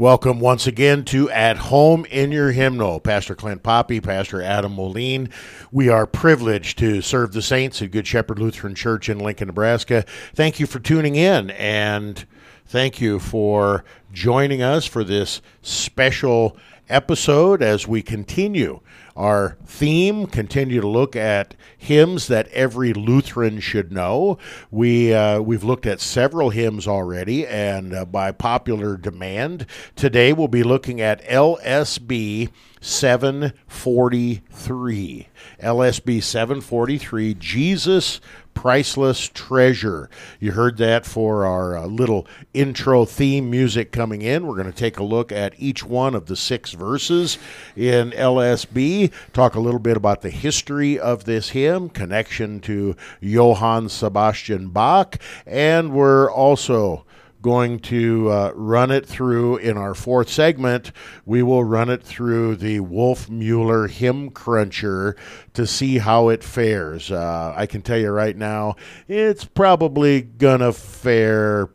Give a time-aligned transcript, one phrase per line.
[0.00, 3.00] Welcome once again to At Home in Your Hymnal.
[3.00, 5.28] Pastor Clint Poppy, Pastor Adam Moline.
[5.70, 10.06] We are privileged to serve the saints at Good Shepherd Lutheran Church in Lincoln, Nebraska.
[10.34, 12.24] Thank you for tuning in and
[12.64, 16.56] thank you for joining us for this special
[16.88, 18.80] episode as we continue
[19.16, 24.38] our theme, continue to look at hymns that every Lutheran should know.
[24.70, 30.48] We uh, we've looked at several hymns already, and uh, by popular demand, today we'll
[30.48, 35.28] be looking at LSB 743.
[35.60, 38.20] LSB 743, Jesus
[38.54, 40.10] priceless treasure.
[40.38, 44.46] You heard that for our uh, little intro theme music coming in.
[44.46, 47.38] We're going to take a look at each one of the six verses
[47.76, 53.88] in LSB, talk a little bit about the history of this hymn, connection to Johann
[53.88, 55.16] Sebastian Bach,
[55.46, 57.04] and we're also
[57.42, 60.92] going to uh, run it through in our fourth segment.
[61.24, 65.16] We will run it through the Wolf Mueller Hymn Cruncher
[65.54, 67.10] to see how it fares.
[67.10, 68.76] Uh, I can tell you right now,
[69.08, 71.70] it's probably going to fare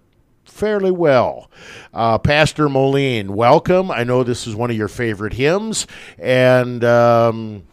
[0.56, 1.52] fairly well.
[1.94, 3.92] Uh, Pastor Moline, welcome.
[3.92, 5.86] I know this is one of your favorite hymns.
[6.17, 7.64] And um,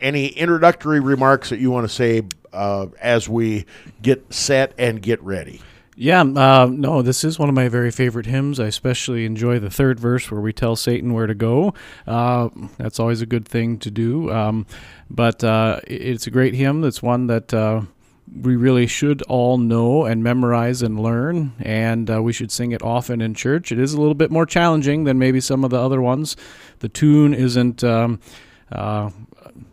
[0.00, 3.66] any introductory remarks that you want to say uh, as we
[4.00, 5.60] get set and get ready?
[5.96, 8.58] Yeah, uh, no, this is one of my very favorite hymns.
[8.58, 11.74] I especially enjoy the third verse where we tell Satan where to go.
[12.06, 14.32] Uh, that's always a good thing to do.
[14.32, 14.66] Um,
[15.10, 16.84] but uh, it's a great hymn.
[16.84, 17.82] It's one that uh,
[18.32, 22.82] we really should all know and memorize and learn, and uh, we should sing it
[22.82, 23.72] often in church.
[23.72, 26.36] It is a little bit more challenging than maybe some of the other ones.
[26.78, 27.82] The tune isn't.
[27.82, 28.20] Um,
[28.70, 29.10] uh,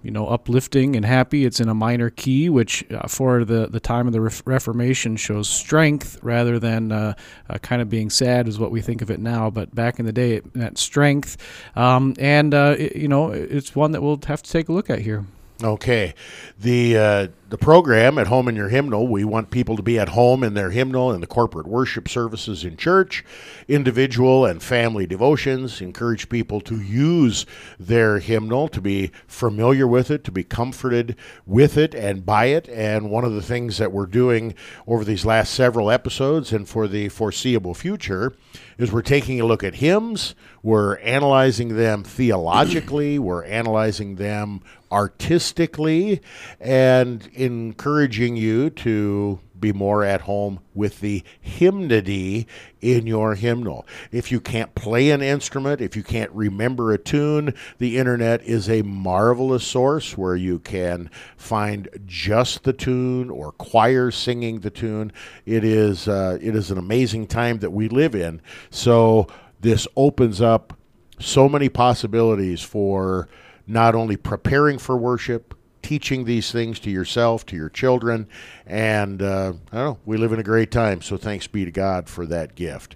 [0.04, 1.46] you know, uplifting and happy.
[1.46, 5.18] It's in a minor key, which uh, for the, the time of the Re- Reformation
[5.18, 7.14] shows strength rather than uh,
[7.50, 9.50] uh, kind of being sad, is what we think of it now.
[9.50, 11.38] But back in the day, it meant strength.
[11.76, 14.90] Um, and, uh, it, you know, it's one that we'll have to take a look
[14.90, 15.26] at here.
[15.64, 16.14] Okay,
[16.60, 19.08] the uh, the program at home in your hymnal.
[19.08, 22.64] We want people to be at home in their hymnal and the corporate worship services
[22.64, 23.24] in church,
[23.68, 25.82] individual and family devotions.
[25.82, 27.46] Encourage people to use
[27.80, 32.68] their hymnal to be familiar with it, to be comforted with it and by it.
[32.70, 34.54] And one of the things that we're doing
[34.86, 38.34] over these last several episodes and for the foreseeable future
[38.78, 44.62] is we're taking a look at hymns, we're analyzing them theologically, we're analyzing them
[44.92, 46.22] artistically,
[46.60, 52.48] and encouraging you to be more at home with the hymnody
[52.82, 53.86] in your hymnal.
[54.12, 58.70] If you can't play an instrument, if you can't remember a tune, the internet is
[58.70, 65.12] a marvelous source where you can find just the tune or choir singing the tune.
[65.46, 68.42] It is uh, it is an amazing time that we live in.
[68.70, 69.28] So
[69.60, 70.74] this opens up
[71.20, 73.28] so many possibilities for
[73.68, 78.28] not only preparing for worship, teaching these things to yourself, to your children,
[78.66, 80.00] and uh, I don't know.
[80.06, 82.96] We live in a great time, so thanks be to God for that gift.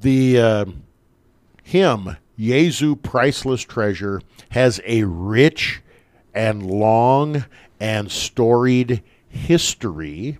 [0.00, 0.64] The uh,
[1.62, 4.20] hymn "Jesu Priceless Treasure"
[4.50, 5.82] has a rich
[6.34, 7.44] and long
[7.78, 10.38] and storied history.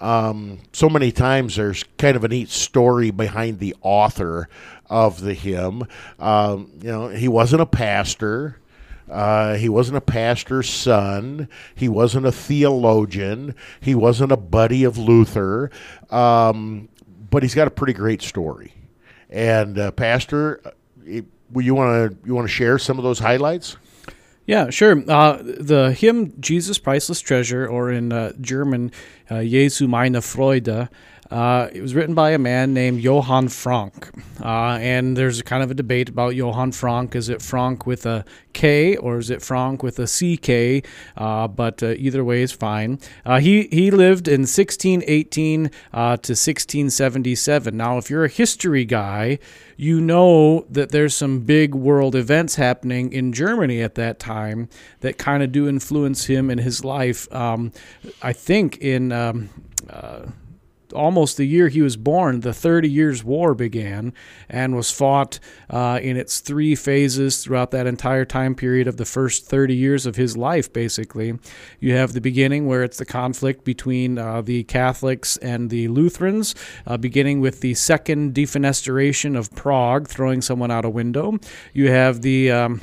[0.00, 4.48] Um, so many times there's kind of a neat story behind the author
[4.88, 5.84] of the hymn.
[6.18, 8.58] Um, you know, he wasn't a pastor.
[9.10, 11.48] Uh, he wasn't a pastor's son.
[11.74, 13.54] He wasn't a theologian.
[13.80, 15.70] He wasn't a buddy of Luther.
[16.10, 16.88] Um,
[17.30, 18.74] but he's got a pretty great story.
[19.30, 20.70] And uh, Pastor, uh,
[21.06, 23.76] you want to you want to share some of those highlights?
[24.46, 25.02] Yeah, sure.
[25.06, 28.92] Uh, the hymn "Jesus Priceless Treasure," or in uh, German
[29.28, 30.88] uh, "Jesu meine Freude,"
[31.30, 34.10] Uh, it was written by a man named Johann Franck.
[34.42, 37.14] Uh, and there's kind of a debate about Johann Franck.
[37.14, 40.86] Is it Frank with a K or is it Franck with a CK?
[41.16, 42.98] Uh, but uh, either way is fine.
[43.26, 47.76] Uh, he, he lived in 1618 uh, to 1677.
[47.76, 49.38] Now, if you're a history guy,
[49.76, 54.68] you know that there's some big world events happening in Germany at that time
[55.00, 57.30] that kind of do influence him in his life.
[57.34, 57.72] Um,
[58.22, 59.12] I think in.
[59.12, 59.50] Um,
[60.92, 64.12] almost the year he was born, the Thirty Years' War began
[64.48, 65.38] and was fought
[65.70, 70.06] uh, in its three phases throughout that entire time period of the first 30 years
[70.06, 71.38] of his life, basically.
[71.80, 76.54] You have the beginning where it's the conflict between uh, the Catholics and the Lutherans,
[76.86, 81.38] uh, beginning with the second defenestration of Prague, throwing someone out a window.
[81.72, 82.80] You have the um,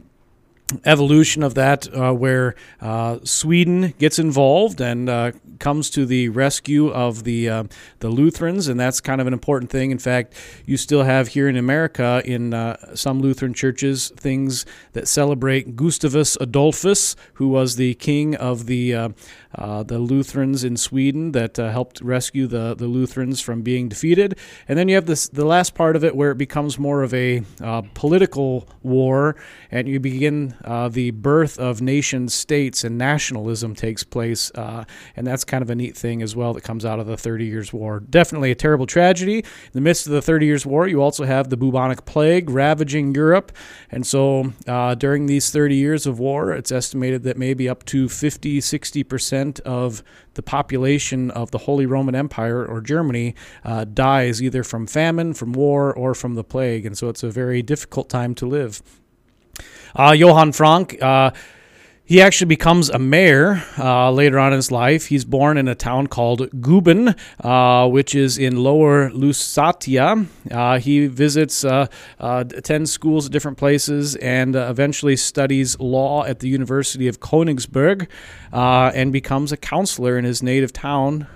[0.83, 6.89] evolution of that uh, where uh, Sweden gets involved and uh, comes to the rescue
[6.89, 7.63] of the uh,
[8.00, 9.91] the Lutherans, and that's kind of an important thing.
[9.91, 10.33] In fact,
[10.65, 16.35] you still have here in America in uh, some Lutheran churches things that celebrate Gustavus
[16.41, 19.09] Adolphus, who was the king of the uh,
[19.83, 24.38] the Lutherans in Sweden that helped rescue the, the Lutherans from being defeated.
[24.67, 27.13] And then you have this the last part of it where it becomes more of
[27.13, 27.44] a
[27.94, 29.35] political war,
[29.71, 34.85] and you begin uh, the birth of nation states and nationalism takes place, uh,
[35.15, 37.45] and that's kind of a neat thing as well that comes out of the Thirty
[37.45, 37.99] Years' War.
[37.99, 39.39] Definitely a terrible tragedy.
[39.39, 43.13] In the midst of the Thirty Years' War, you also have the bubonic plague ravaging
[43.13, 43.51] Europe,
[43.91, 48.09] and so uh, during these 30 years of war, it's estimated that maybe up to
[48.09, 50.03] 50, 60 percent of
[50.35, 55.53] the population of the Holy Roman Empire or Germany uh, dies either from famine, from
[55.53, 56.85] war, or from the plague.
[56.85, 58.81] And so it's a very difficult time to live.
[59.95, 61.01] Uh, Johann Frank.
[61.01, 61.31] Uh,
[62.07, 65.07] he actually becomes a mayor uh, later on in his life.
[65.07, 70.27] He's born in a town called Guben, uh, which is in Lower Lusatia.
[70.51, 71.88] Uh, he visits, uh,
[72.19, 78.07] attends schools at different places, and eventually studies law at the University of Königsberg
[78.55, 81.27] and becomes a counselor in his native town.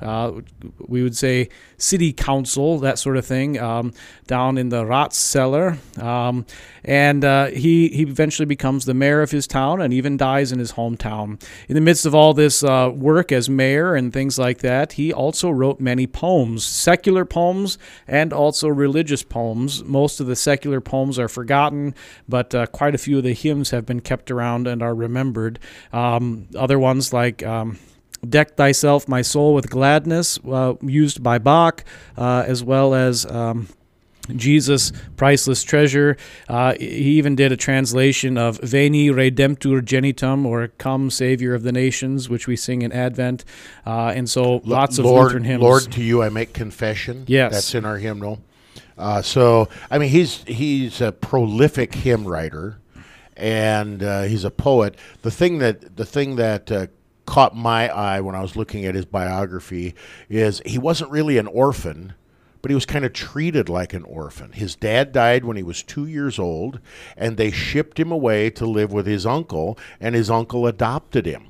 [0.77, 3.93] we would say city council, that sort of thing, um,
[4.27, 5.77] down in the Ratskeller.
[6.01, 6.45] Um,
[6.83, 7.23] and
[7.53, 10.73] he, he eventually becomes the mayor of his town and even dies in in his
[10.73, 11.41] hometown.
[11.69, 15.13] In the midst of all this uh, work as mayor and things like that, he
[15.13, 17.77] also wrote many poems, secular poems
[18.07, 19.83] and also religious poems.
[19.85, 21.95] Most of the secular poems are forgotten,
[22.27, 25.59] but uh, quite a few of the hymns have been kept around and are remembered.
[25.93, 27.43] Um, other ones like.
[27.43, 27.77] Um,
[28.27, 31.85] Deck Thyself, My Soul with Gladness, uh, used by Bach,
[32.17, 33.69] uh, as well as um,
[34.35, 36.17] Jesus, priceless treasure.
[36.47, 41.71] Uh, he even did a translation of Veni Redemptor Gentium, or Come Savior of the
[41.71, 43.45] Nations, which we sing in Advent.
[43.85, 45.61] Uh, and so lots of Lord, Lutheran hymns.
[45.61, 47.23] Lord, to you I make confession.
[47.27, 47.53] Yes.
[47.53, 48.41] That's in our hymnal.
[48.97, 52.79] Uh, so, I mean, he's, he's a prolific hymn writer
[53.37, 54.95] and uh, he's a poet.
[55.21, 56.87] The thing that, the thing that uh,
[57.29, 59.93] caught my eye when I was looking at his biography
[60.29, 62.15] is he wasn't really an orphan
[62.61, 64.51] but he was kind of treated like an orphan.
[64.51, 66.81] His dad died when he was two years old,
[67.15, 71.48] and they shipped him away to live with his uncle, and his uncle adopted him.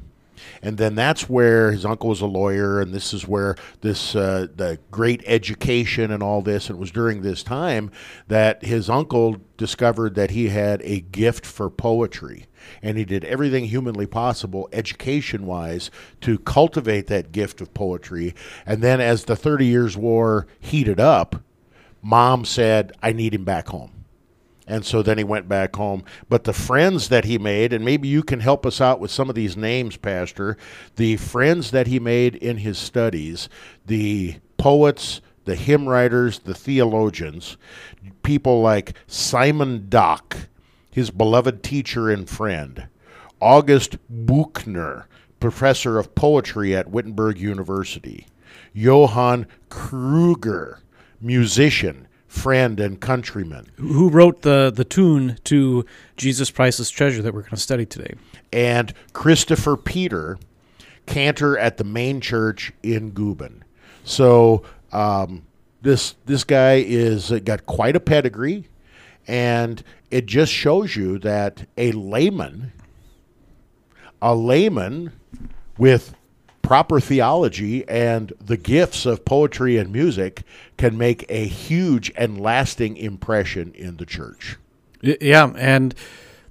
[0.61, 4.47] And then that's where his uncle was a lawyer, and this is where this uh,
[4.55, 6.69] the great education and all this.
[6.69, 7.91] And it was during this time
[8.27, 12.47] that his uncle discovered that he had a gift for poetry,
[12.81, 15.91] and he did everything humanly possible, education wise,
[16.21, 18.33] to cultivate that gift of poetry.
[18.65, 21.43] And then, as the Thirty Years' War heated up,
[22.01, 23.98] mom said, I need him back home.
[24.69, 26.03] And so then he went back home.
[26.29, 29.27] But the friends that he made, and maybe you can help us out with some
[29.27, 30.57] of these names, Pastor,
[30.95, 33.49] the friends that he made in his studies,
[33.87, 37.57] the poets, the hymn writers, the theologians,
[38.21, 40.45] people like Simon Dach,
[40.91, 42.87] his beloved teacher and friend,
[43.41, 45.07] August Buchner,
[45.39, 48.27] professor of poetry at Wittenberg University,
[48.73, 50.81] Johann Kruger,
[51.19, 53.65] musician, friend, and countryman.
[53.77, 58.13] Who wrote the, the tune to Jesus Priceless Treasure that we're going to study today.
[58.53, 60.37] And Christopher Peter,
[61.07, 63.61] cantor at the main church in Guben.
[64.03, 65.41] So um,
[65.81, 68.65] this this guy is uh, got quite a pedigree,
[69.27, 72.71] and it just shows you that a layman,
[74.21, 75.13] a layman
[75.77, 76.13] with
[76.69, 80.43] proper theology and the gifts of poetry and music
[80.77, 84.55] can make a huge and lasting impression in the church.
[85.01, 85.95] Yeah, and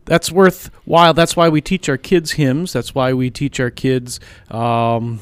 [0.06, 1.14] that's worthwhile.
[1.14, 2.72] That's why we teach our kids hymns.
[2.72, 4.18] That's why we teach our kids
[4.50, 5.20] um,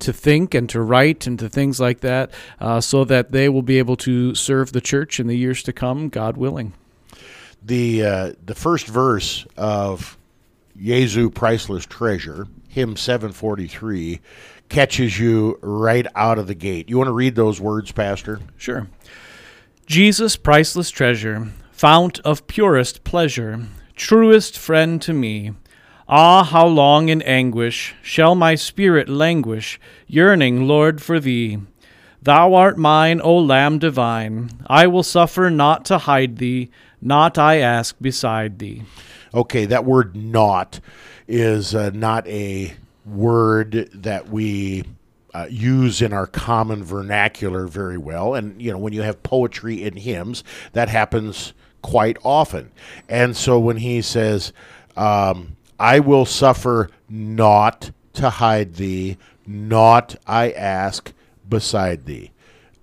[0.00, 3.62] to think and to write and to things like that, uh, so that they will
[3.62, 6.72] be able to serve the church in the years to come, God willing.
[7.62, 10.18] The uh, the first verse of
[10.76, 14.20] Jesu priceless treasure, hymn seven forty three,
[14.68, 16.88] catches you right out of the gate.
[16.88, 18.40] You want to read those words, Pastor?
[18.56, 18.88] Sure.
[19.86, 25.52] Jesus, priceless treasure, fount of purest pleasure, truest friend to me.
[26.08, 31.58] Ah, how long in anguish shall my spirit languish, yearning, Lord, for thee.
[32.20, 34.50] Thou art mine, O Lamb divine.
[34.66, 38.82] I will suffer not to hide thee, not I ask beside thee.
[39.34, 40.80] Okay, that word not
[41.28, 42.72] is uh, not a
[43.04, 44.84] word that we
[45.34, 48.34] uh, use in our common vernacular very well.
[48.34, 52.70] And, you know, when you have poetry and hymns, that happens quite often.
[53.08, 54.52] And so when he says,
[54.96, 61.12] Um, I will suffer not to hide thee, not I ask
[61.48, 62.30] beside thee.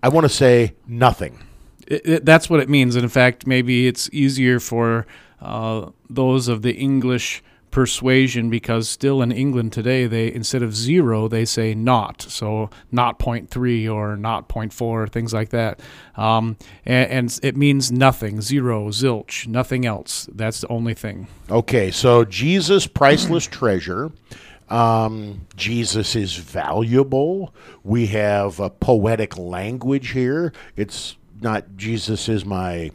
[0.04, 1.40] I want to say nothing.
[1.88, 2.96] It, it, that's what it means.
[2.96, 5.08] And in fact, maybe it's easier for
[5.42, 11.28] uh, those of the English persuasion because still in England today they instead of zero
[11.28, 12.22] they say not.
[12.22, 15.80] So not 0.3 or not 0.4 things like that.
[16.16, 18.42] Um, and, and, it means nothing.
[18.42, 20.28] Zero zilch nothing else.
[20.34, 21.28] That's the only thing.
[21.50, 24.12] Okay so Jesus priceless treasure
[24.70, 27.54] um, Jesus is valuable.
[27.84, 30.54] We have a poetic language here.
[30.78, 32.92] It's not Jesus is my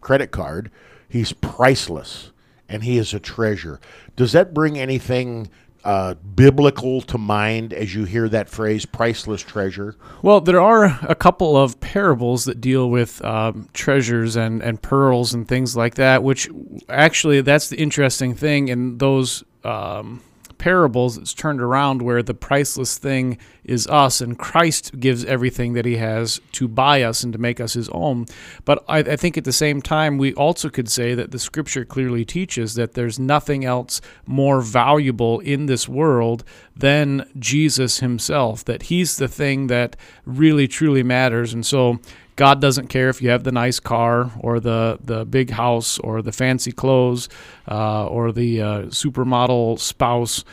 [0.00, 0.70] credit card
[1.16, 2.30] he's priceless
[2.68, 3.80] and he is a treasure.
[4.16, 5.50] Does that bring anything
[5.84, 9.94] uh, biblical to mind as you hear that phrase, priceless treasure?
[10.20, 15.32] Well, there are a couple of parables that deal with um, treasures and, and pearls
[15.32, 16.48] and things like that, which
[16.88, 19.44] actually that's the interesting thing in those.
[19.62, 20.22] Um,
[20.58, 25.84] parables it's turned around where the priceless thing is us and christ gives everything that
[25.84, 28.26] he has to buy us and to make us his own.
[28.64, 31.84] But I, I, think at the same time we also could say that the scripture
[31.84, 36.44] clearly teaches that there's nothing else more valuable in this world
[36.74, 41.52] than jesus himself that he's the thing that really truly matters.
[41.52, 42.00] And so
[42.36, 46.20] God doesn't care if you have the nice car or the, the big house or
[46.20, 47.28] the fancy clothes
[47.68, 50.44] uh, or the uh, supermodel spouse.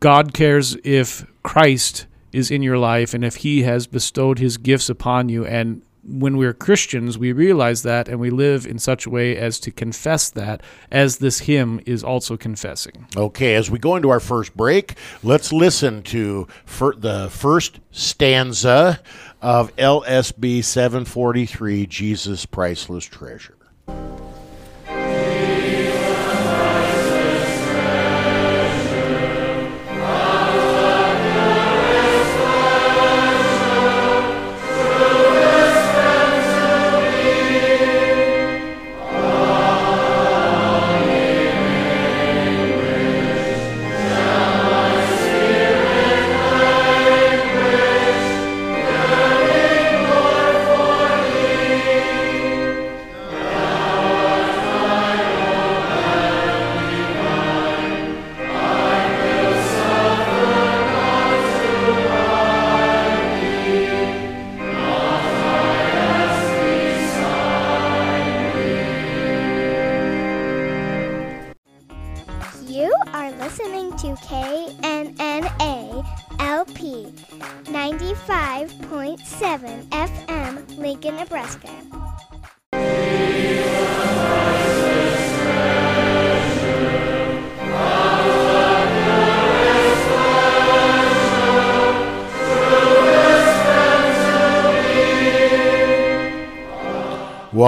[0.00, 4.88] God cares if Christ is in your life and if He has bestowed His gifts
[4.88, 5.46] upon you.
[5.46, 9.60] And when we're Christians, we realize that and we live in such a way as
[9.60, 13.06] to confess that, as this hymn is also confessing.
[13.16, 16.48] Okay, as we go into our first break, let's listen to
[16.96, 19.00] the first stanza
[19.40, 23.56] of LSB 743 Jesus Priceless Treasure.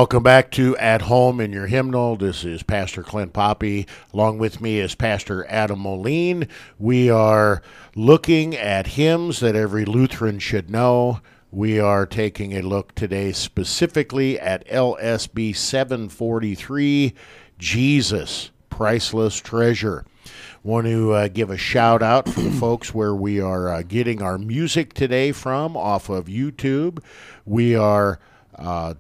[0.01, 2.17] Welcome back to At Home in Your Hymnal.
[2.17, 3.87] This is Pastor Clint Poppy.
[4.15, 6.49] Along with me is Pastor Adam Moline.
[6.79, 7.61] We are
[7.95, 11.21] looking at hymns that every Lutheran should know.
[11.51, 17.13] We are taking a look today specifically at LSB 743
[17.59, 20.07] Jesus, Priceless Treasure.
[20.63, 24.23] Want to uh, give a shout out for the folks where we are uh, getting
[24.23, 27.05] our music today from off of YouTube.
[27.45, 28.19] We are.
[28.55, 28.95] Uh,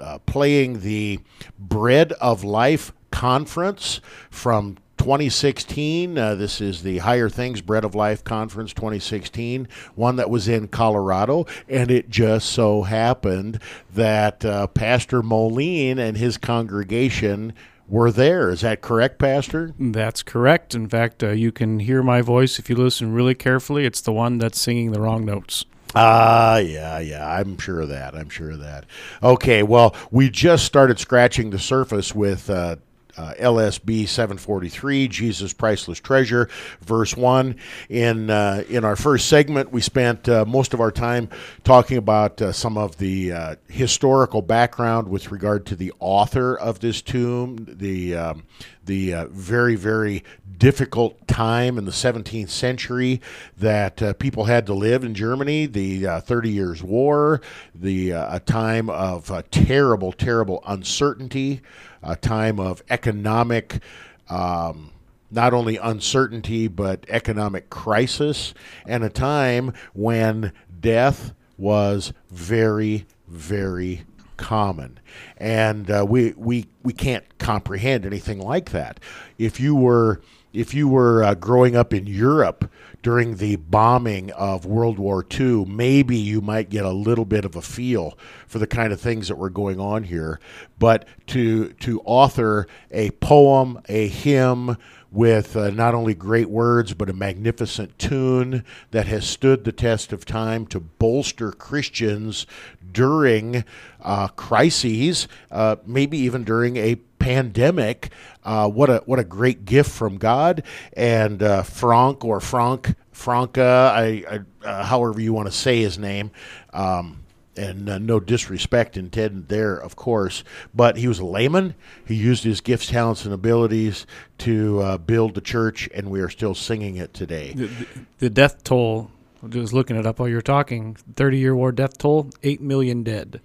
[0.00, 1.20] uh, playing the
[1.58, 6.16] Bread of Life conference from 2016.
[6.16, 10.68] Uh, this is the Higher Things Bread of Life Conference 2016, one that was in
[10.68, 11.46] Colorado.
[11.68, 13.60] And it just so happened
[13.92, 17.52] that uh, Pastor Moline and his congregation
[17.86, 18.50] were there.
[18.50, 19.74] Is that correct, Pastor?
[19.78, 20.74] That's correct.
[20.74, 23.84] In fact, uh, you can hear my voice if you listen really carefully.
[23.84, 25.66] It's the one that's singing the wrong notes.
[25.94, 27.28] Ah, uh, yeah, yeah.
[27.28, 28.14] I'm sure of that.
[28.14, 28.84] I'm sure of that.
[29.22, 32.76] Okay, well, we just started scratching the surface with uh,
[33.16, 36.48] uh, LSB 743, Jesus Priceless Treasure,
[36.80, 37.56] verse 1.
[37.88, 41.28] In, uh, in our first segment, we spent uh, most of our time
[41.62, 46.80] talking about uh, some of the uh, historical background with regard to the author of
[46.80, 48.44] this tomb, the, um,
[48.84, 50.24] the uh, very, very
[50.58, 53.20] difficult time in the 17th century
[53.56, 57.40] that people had to live in Germany, the uh, Thirty Years' War,
[57.74, 61.60] the a time of terrible, terrible uncertainty,
[62.04, 63.80] a time of economic.
[64.28, 64.90] Um,
[65.30, 68.54] not only uncertainty, but economic crisis,
[68.86, 74.04] and a time when death was very, very
[74.36, 75.00] common,
[75.36, 79.00] and uh, we we we can't comprehend anything like that.
[79.38, 80.20] If you were
[80.54, 82.70] if you were uh, growing up in Europe
[83.02, 87.56] during the bombing of World War II, maybe you might get a little bit of
[87.56, 90.38] a feel for the kind of things that were going on here.
[90.78, 94.76] But to to author a poem, a hymn
[95.14, 100.12] with uh, not only great words but a magnificent tune that has stood the test
[100.12, 102.46] of time to bolster Christians
[102.92, 103.64] during
[104.02, 108.10] uh, crises, uh, maybe even during a pandemic.
[108.44, 110.62] Uh, what a what a great gift from God
[110.94, 115.98] and uh, Frank or Frank Franca, I, I uh, however you want to say his
[115.98, 116.30] name.
[116.72, 117.23] Um,
[117.56, 120.44] and uh, no disrespect intended there, of course,
[120.74, 121.74] but he was a layman.
[122.06, 124.06] He used his gifts, talents, and abilities
[124.38, 127.52] to uh, build the church, and we are still singing it today.
[127.52, 127.86] The, the,
[128.18, 129.10] the death toll,
[129.42, 132.60] I was looking it up while you were talking, 30 year war death toll, 8
[132.60, 133.40] million dead.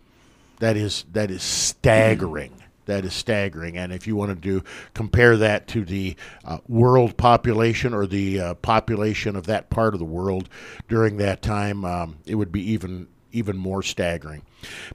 [0.59, 2.51] That is that is staggering.
[2.85, 3.77] That is staggering.
[3.77, 4.63] And if you wanted to
[4.93, 9.99] compare that to the uh, world population or the uh, population of that part of
[9.99, 10.49] the world
[10.87, 14.41] during that time, um, it would be even even more staggering.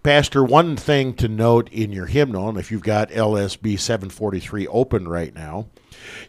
[0.03, 5.09] Pastor, one thing to note in your hymnal, and if you've got LSB 743 open
[5.09, 5.67] right now,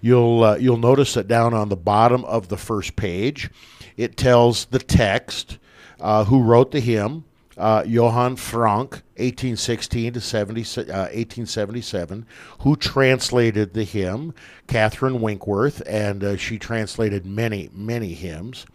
[0.02, 3.50] you'll uh, you'll notice that down on the bottom of the first page,
[3.98, 5.58] it tells the text,
[6.00, 7.26] uh, who wrote the hymn,
[7.58, 12.26] uh, Johann Frank, 1816 to 70, uh, 1877,
[12.62, 14.34] who translated the hymn,
[14.68, 18.66] Catherine Winkworth, and uh, she translated many, many hymns.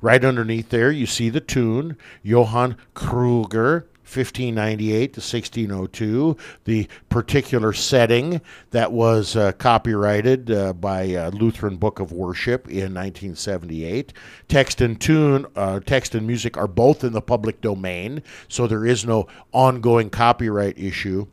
[0.00, 8.40] Right underneath there, you see the tune, Johann Kruger, 1598 to 1602, the particular setting
[8.70, 14.12] that was uh, copyrighted uh, by uh, Lutheran Book of Worship in 1978.
[14.48, 18.86] Text and tune, uh, text and music are both in the public domain, so there
[18.86, 21.26] is no ongoing copyright issue.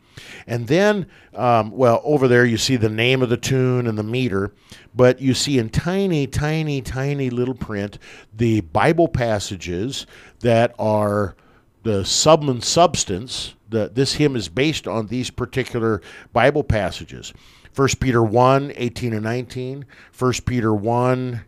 [0.48, 4.04] And then, um, well, over there you see the name of the tune and the
[4.04, 4.54] meter,
[4.94, 7.98] but you see in tiny, tiny, tiny little print
[8.34, 10.06] the Bible passages
[10.40, 11.36] that are
[11.86, 13.54] the sum and substance.
[13.69, 16.02] The, this hymn is based on these particular
[16.34, 17.32] Bible passages.
[17.76, 19.86] 1 Peter 1, 18 and 19.
[20.17, 21.41] 1 Peter 1,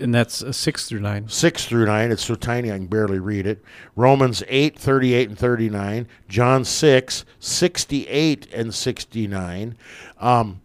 [0.00, 1.28] and that's uh, 6 through 9.
[1.28, 2.10] 6 through 9.
[2.10, 3.62] It's so tiny I can barely read it.
[3.94, 6.08] Romans 8, 38 and 39.
[6.28, 9.76] John 6, 68 and 69.
[10.18, 10.60] Um,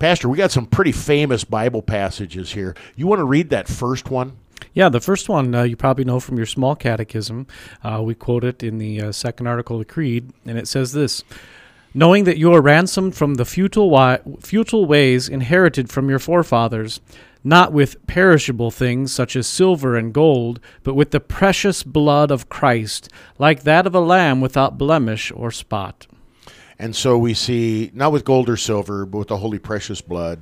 [0.00, 2.74] Pastor, we got some pretty famous Bible passages here.
[2.96, 4.36] You want to read that first one?
[4.74, 7.46] Yeah, the first one uh, you probably know from your small catechism.
[7.82, 10.92] Uh, we quote it in the uh, second article of the Creed, and it says
[10.92, 11.24] this
[11.92, 17.00] Knowing that you are ransomed from the futile, wi- futile ways inherited from your forefathers,
[17.42, 22.48] not with perishable things such as silver and gold, but with the precious blood of
[22.48, 26.06] Christ, like that of a lamb without blemish or spot.
[26.78, 30.40] And so we see, not with gold or silver, but with the holy precious blood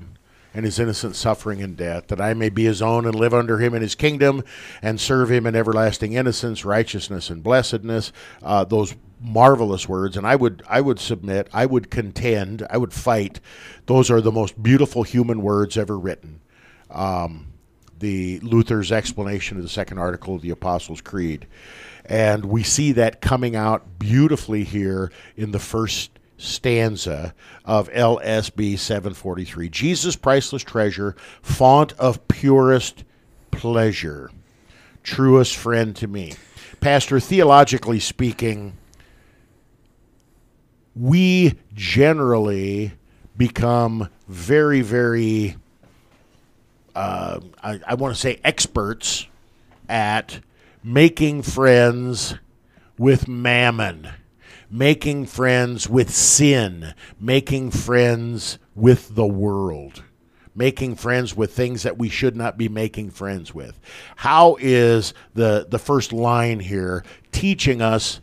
[0.54, 3.58] and his innocent suffering and death, that I may be his own and live under
[3.58, 4.42] him in his kingdom
[4.82, 8.12] and serve him in everlasting innocence, righteousness, and blessedness.
[8.42, 12.92] Uh, those marvelous words, and I would I would submit, I would contend, I would
[12.92, 13.40] fight.
[13.86, 16.40] Those are the most beautiful human words ever written.
[16.90, 17.48] Um,
[17.98, 21.46] the Luther's explanation of the second article of the Apostles' Creed,
[22.04, 29.68] and we see that coming out beautifully here in the first stanza of LSB 743.
[29.68, 33.04] Jesus, priceless treasure, font of purest
[33.50, 34.30] pleasure,
[35.02, 36.32] truest friend to me.
[36.80, 38.76] Pastor, theologically speaking,
[40.94, 42.92] we generally
[43.36, 45.56] become very, very,
[46.94, 49.26] uh, I, I want to say, experts
[49.88, 50.40] at
[50.82, 52.34] making friends
[52.96, 54.08] with mammon
[54.70, 60.02] making friends with sin, making friends with the world,
[60.54, 63.78] making friends with things that we should not be making friends with.
[64.16, 68.20] How is the, the first line here teaching us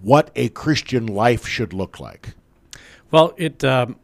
[0.00, 2.34] what a Christian life should look like?
[3.10, 3.64] Well, it.
[3.64, 3.96] Um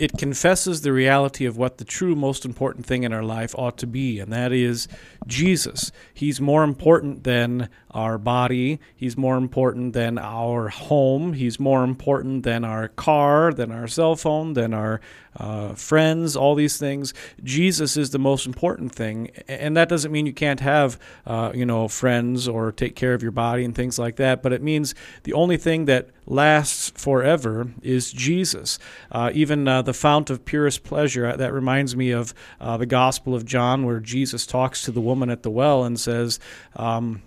[0.00, 3.76] it confesses the reality of what the true most important thing in our life ought
[3.76, 4.88] to be, and that is
[5.26, 5.92] Jesus.
[6.12, 12.44] He's more important than our body, He's more important than our home, He's more important
[12.44, 15.00] than our car, than our cell phone, than our
[15.36, 17.14] uh, friends, all these things.
[17.42, 21.66] Jesus is the most important thing, and that doesn't mean you can't have, uh, you
[21.66, 24.42] know, friends or take care of your body and things like that.
[24.42, 28.78] But it means the only thing that lasts forever is Jesus.
[29.10, 31.26] Uh, even uh, the fount of purest pleasure.
[31.26, 35.00] Uh, that reminds me of uh, the Gospel of John, where Jesus talks to the
[35.10, 36.38] woman at the well and says.
[36.76, 37.22] Um,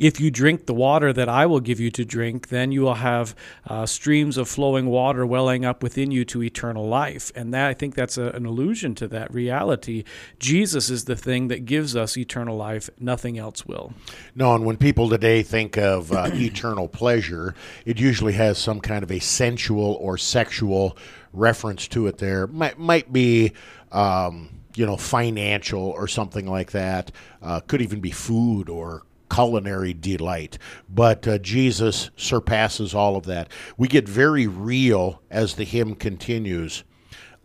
[0.00, 2.94] if you drink the water that I will give you to drink, then you will
[2.94, 7.30] have uh, streams of flowing water welling up within you to eternal life.
[7.36, 10.04] And that I think that's a, an allusion to that reality.
[10.38, 12.88] Jesus is the thing that gives us eternal life.
[12.98, 13.92] Nothing else will.
[14.34, 17.54] No, and when people today think of uh, eternal pleasure,
[17.84, 20.96] it usually has some kind of a sensual or sexual
[21.34, 22.16] reference to it.
[22.16, 23.52] There might might be.
[23.92, 27.12] Um, you know, financial or something like that.
[27.42, 30.58] Uh, could even be food or culinary delight.
[30.88, 33.48] But uh, Jesus surpasses all of that.
[33.76, 36.84] We get very real as the hymn continues.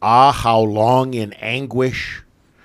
[0.02, 2.24] Ah, how long in anguish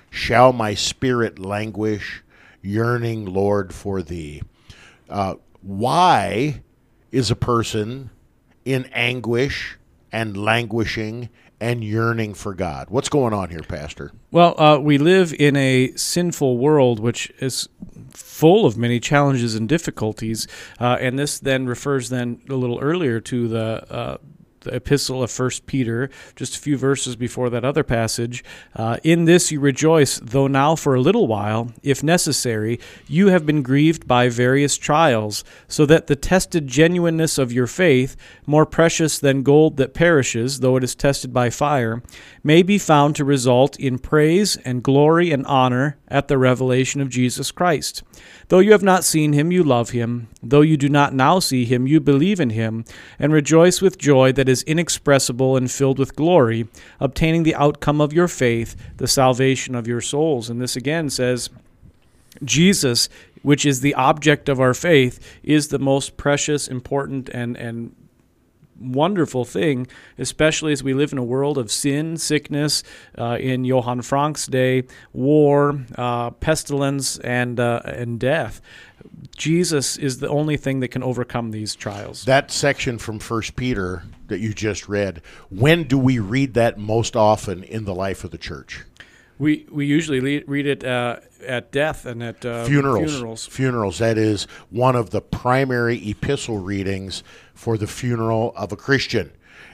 [0.09, 2.23] shall my spirit languish,
[2.61, 4.41] yearning, Lord, for thee.
[5.09, 6.61] Uh, why
[7.11, 8.09] is a person
[8.65, 9.77] in anguish
[10.11, 11.29] and languishing
[11.61, 12.89] and yearning for God.
[12.89, 14.11] What's going on here, Pastor?
[14.31, 17.69] Well, uh, we live in a sinful world which is
[18.09, 20.47] full of many challenges and difficulties,
[20.79, 24.17] uh, and this then refers then a little earlier to the uh,
[24.61, 28.43] the epistle of First Peter, just a few verses before that other passage.
[28.75, 33.45] Uh, in this you rejoice, though now for a little while, if necessary, you have
[33.45, 39.19] been grieved by various trials, so that the tested genuineness of your faith, more precious
[39.19, 42.01] than gold that perishes, though it is tested by fire,
[42.43, 47.09] may be found to result in praise and glory and honor at the revelation of
[47.09, 48.03] Jesus Christ.
[48.49, 50.27] Though you have not seen him, you love him.
[50.43, 52.83] Though you do not now see him, you believe in him,
[53.17, 56.67] and rejoice with joy that is inexpressible and filled with glory,
[56.99, 60.49] obtaining the outcome of your faith, the salvation of your souls.
[60.49, 61.49] And this again says,
[62.43, 63.09] Jesus,
[63.41, 67.95] which is the object of our faith, is the most precious, important, and, and
[68.81, 69.87] wonderful thing,
[70.17, 72.83] especially as we live in a world of sin, sickness,
[73.17, 74.83] uh, in Johann Frank's day,
[75.13, 78.61] war, uh, pestilence, and uh, and death.
[79.41, 82.25] Jesus is the only thing that can overcome these trials.
[82.25, 87.15] That section from First Peter that you just read, when do we read that most
[87.15, 88.83] often in the life of the church?
[89.39, 93.11] We we usually read it uh, at death and at uh, funerals.
[93.11, 93.47] funerals.
[93.47, 93.97] Funerals.
[93.97, 97.23] That is one of the primary epistle readings
[97.55, 99.31] for the funeral of a Christian,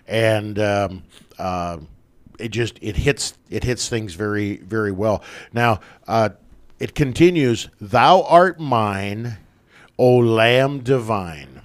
[0.08, 1.04] and um,
[1.38, 1.80] uh,
[2.40, 5.22] it just it hits it hits things very very well.
[5.52, 6.30] Now uh,
[6.80, 7.68] it continues.
[7.82, 9.40] Thou art mine,
[9.98, 11.62] O Lamb divine.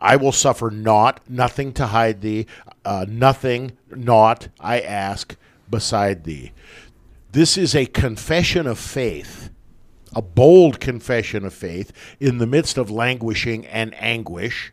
[0.00, 2.46] I will suffer naught, nothing to hide thee,
[2.84, 5.36] uh, nothing, naught I ask
[5.70, 6.52] beside thee.
[7.32, 9.50] This is a confession of faith,
[10.14, 14.72] a bold confession of faith in the midst of languishing and anguish.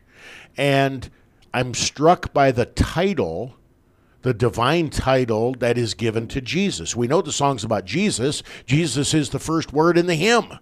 [0.56, 1.10] And
[1.52, 3.56] I'm struck by the title,
[4.22, 6.96] the divine title that is given to Jesus.
[6.96, 8.42] We know the song's about Jesus.
[8.64, 10.58] Jesus is the first word in the hymn.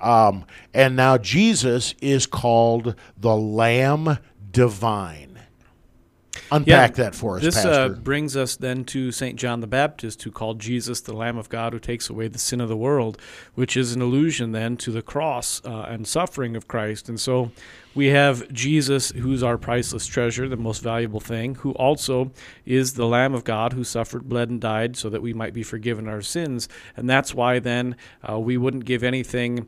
[0.00, 4.18] Um, and now Jesus is called the Lamb
[4.50, 5.34] Divine.
[6.50, 7.70] Unpack yeah, that for us, this, Pastor.
[7.70, 9.38] uh, brings us then to St.
[9.38, 12.60] John the Baptist, who called Jesus the Lamb of God who takes away the sin
[12.60, 13.18] of the world,
[13.54, 17.08] which is an allusion then to the cross uh, and suffering of Christ.
[17.08, 17.50] And so
[17.94, 22.30] we have Jesus, who's our priceless treasure, the most valuable thing, who also
[22.66, 25.62] is the Lamb of God who suffered, bled, and died so that we might be
[25.62, 26.68] forgiven our sins.
[26.96, 27.96] And that's why then
[28.28, 29.66] uh, we wouldn't give anything,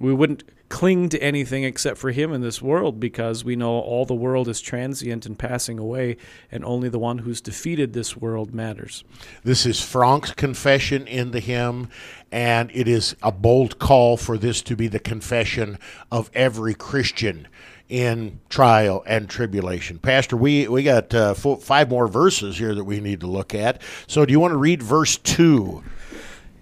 [0.00, 4.04] we wouldn't cling to anything except for him in this world because we know all
[4.04, 6.16] the world is transient and passing away
[6.50, 9.04] and only the one who's defeated this world matters.
[9.44, 11.88] This is Frank's confession in the hymn
[12.32, 15.78] and it is a bold call for this to be the confession
[16.10, 17.46] of every Christian
[17.88, 19.98] in trial and tribulation.
[20.00, 23.54] Pastor, we, we got uh, four, five more verses here that we need to look
[23.54, 23.80] at.
[24.08, 25.84] So do you want to read verse 2?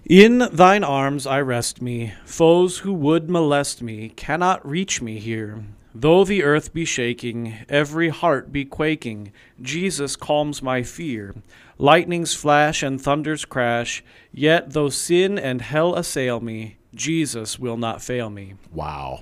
[0.07, 2.13] In thine arms I rest me.
[2.25, 5.63] Foes who would molest me cannot reach me here.
[5.95, 11.33] Though the earth be shaking, every heart be quaking, Jesus calms my fear.
[11.79, 18.03] Lightnings flash and thunders crash, yet though sin and hell assail me, Jesus will not
[18.03, 18.53] fail me.
[18.71, 19.21] Wow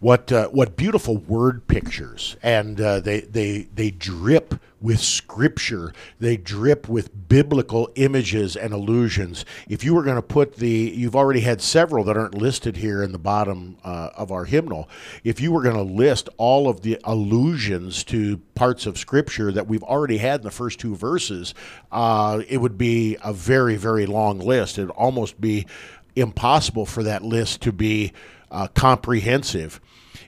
[0.00, 5.92] what uh, what beautiful word pictures, and uh, they they they drip with scripture.
[6.20, 9.44] They drip with biblical images and allusions.
[9.68, 13.02] If you were going to put the, you've already had several that aren't listed here
[13.02, 14.88] in the bottom uh, of our hymnal.
[15.24, 19.66] If you were going to list all of the allusions to parts of scripture that
[19.66, 21.54] we've already had in the first two verses,
[21.90, 24.78] uh, it would be a very very long list.
[24.78, 25.66] It'd almost be
[26.14, 28.12] impossible for that list to be
[28.50, 29.80] uh, comprehensive.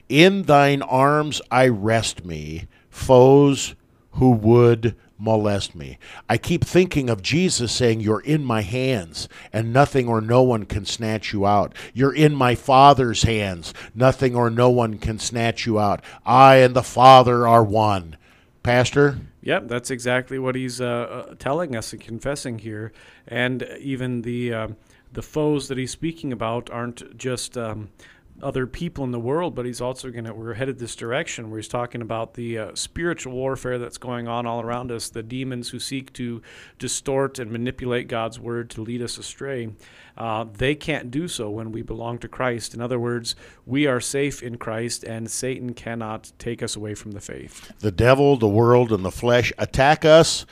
[0.07, 3.75] In thine arms I rest me, foes
[4.11, 5.99] who would molest me.
[6.29, 10.65] I keep thinking of Jesus saying, You're in my hands, and nothing or no one
[10.65, 11.75] can snatch you out.
[11.93, 13.73] You're in my Father's hands.
[13.93, 16.03] Nothing or no one can snatch you out.
[16.25, 18.17] I and the Father are one.
[18.63, 19.19] Pastor?
[19.41, 20.85] Yep, that's exactly what he's uh,
[21.29, 22.91] uh, telling us and confessing here.
[23.27, 24.67] And even the uh,
[25.11, 27.89] the foes that he's speaking about aren't just um,
[28.41, 31.59] other people in the world, but he's also going to, we're headed this direction where
[31.59, 35.69] he's talking about the uh, spiritual warfare that's going on all around us, the demons
[35.69, 36.41] who seek to
[36.77, 39.69] distort and manipulate God's word to lead us astray.
[40.17, 42.73] Uh, they can't do so when we belong to Christ.
[42.73, 47.11] In other words, we are safe in Christ, and Satan cannot take us away from
[47.11, 47.71] the faith.
[47.79, 50.45] The devil, the world, and the flesh attack us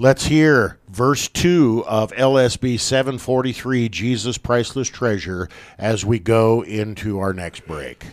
[0.00, 7.32] Let's hear verse 2 of LSB 743, Jesus Priceless Treasure, as we go into our
[7.32, 8.04] next break.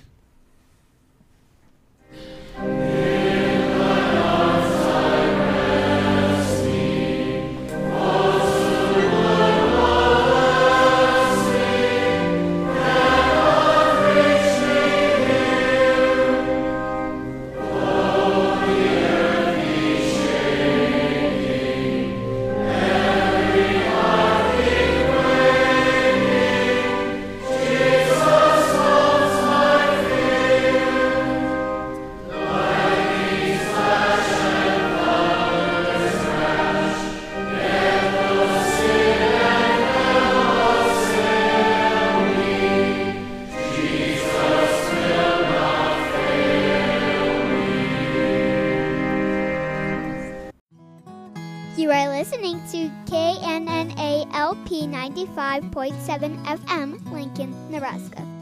[56.06, 58.35] 95.7 FM, Lincoln, Nebraska.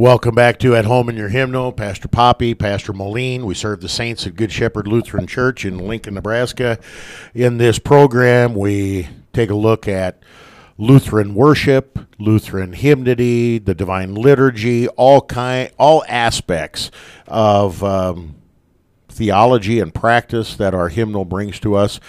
[0.00, 1.72] Welcome back to At Home in Your Hymnal.
[1.72, 3.44] Pastor Poppy, Pastor Moline.
[3.44, 6.78] We serve the saints at Good Shepherd Lutheran Church in Lincoln, Nebraska.
[7.34, 10.22] In this program, we take a look at
[10.78, 16.90] Lutheran worship, Lutheran hymnody, the divine liturgy, all kind, all aspects
[17.26, 18.36] of um,
[19.10, 22.00] theology and practice that our hymnal brings to us.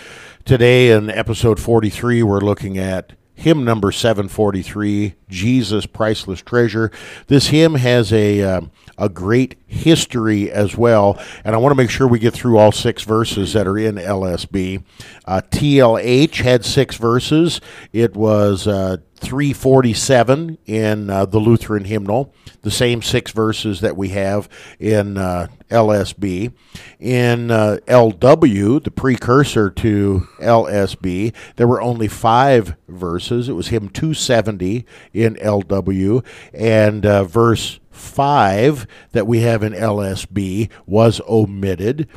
[0.46, 6.92] Today, in episode 43, we're looking at hymn number 743, Jesus Priceless Treasure.
[7.28, 8.62] This hymn has a, uh,
[8.98, 12.72] a great history as well, and I want to make sure we get through all
[12.72, 14.84] six verses that are in LSB.
[15.26, 17.62] Uh, TLH had six verses.
[17.94, 24.10] It was uh, 347 in uh, the Lutheran hymnal, the same six verses that we
[24.10, 26.52] have in uh, LSB.
[27.00, 33.48] In uh, LW, the precursor to LSB, there were only five verses.
[33.48, 40.70] It was hymn 270 in LW, and uh, verse 5 that we have in LSB
[40.86, 42.08] was omitted.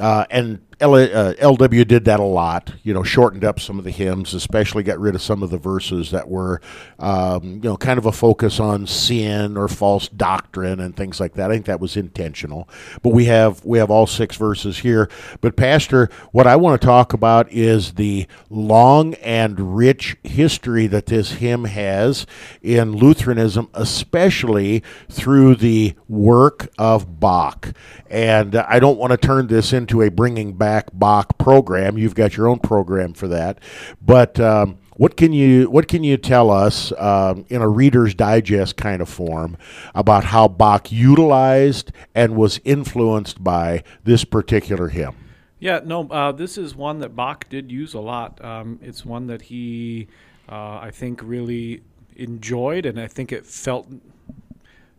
[0.00, 3.84] Uh, and L- uh, LW did that a lot, you know, shortened up some of
[3.84, 6.60] the hymns, especially got rid of some of the verses that were,
[6.98, 11.34] um, you know, kind of a focus on sin or false doctrine and things like
[11.34, 11.50] that.
[11.50, 12.68] I think that was intentional.
[13.02, 15.08] But we have we have all six verses here.
[15.40, 21.06] But Pastor, what I want to talk about is the long and rich history that
[21.06, 22.26] this hymn has
[22.62, 27.72] in Lutheranism, especially through the work of Bach.
[28.10, 31.98] And I don't want to turn this into a bringing back Bach program.
[31.98, 33.58] You've got your own program for that,
[34.00, 38.76] but um, what can you what can you tell us um, in a Reader's Digest
[38.76, 39.56] kind of form
[39.94, 45.16] about how Bach utilized and was influenced by this particular hymn?
[45.58, 48.44] Yeah, no, uh, this is one that Bach did use a lot.
[48.44, 50.08] Um, it's one that he,
[50.48, 51.82] uh, I think, really
[52.16, 53.88] enjoyed, and I think it felt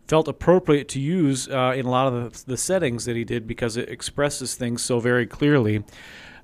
[0.08, 3.46] felt appropriate to use uh, in a lot of the, the, settings that he did
[3.46, 5.84] because it expresses things so very clearly.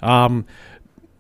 [0.01, 0.46] Um,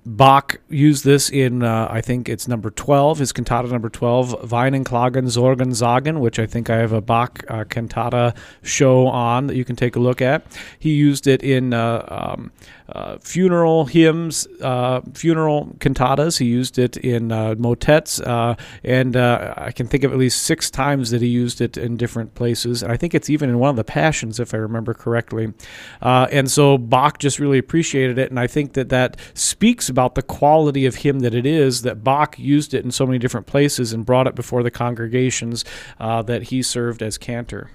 [0.04, 4.82] Bach used this in, uh, I think it's number 12, his cantata number 12, Weinen,
[4.82, 9.54] Klagen, Sorgen, Zagen, which I think I have a Bach uh, cantata show on that
[9.54, 10.44] you can take a look at.
[10.76, 12.50] He used it in uh, um,
[12.88, 16.38] uh, funeral hymns, uh, funeral cantatas.
[16.38, 20.42] He used it in uh, motets, uh, and uh, I can think of at least
[20.42, 22.82] six times that he used it in different places.
[22.82, 25.52] And I think it's even in one of the Passions, if I remember correctly.
[26.00, 30.22] And so Bach just really appreciated it, and I think that that speaks about the
[30.22, 33.92] quality of hymn that it is that Bach used it in so many different places
[33.92, 35.64] and brought it before the congregations
[35.98, 37.70] that he served as cantor.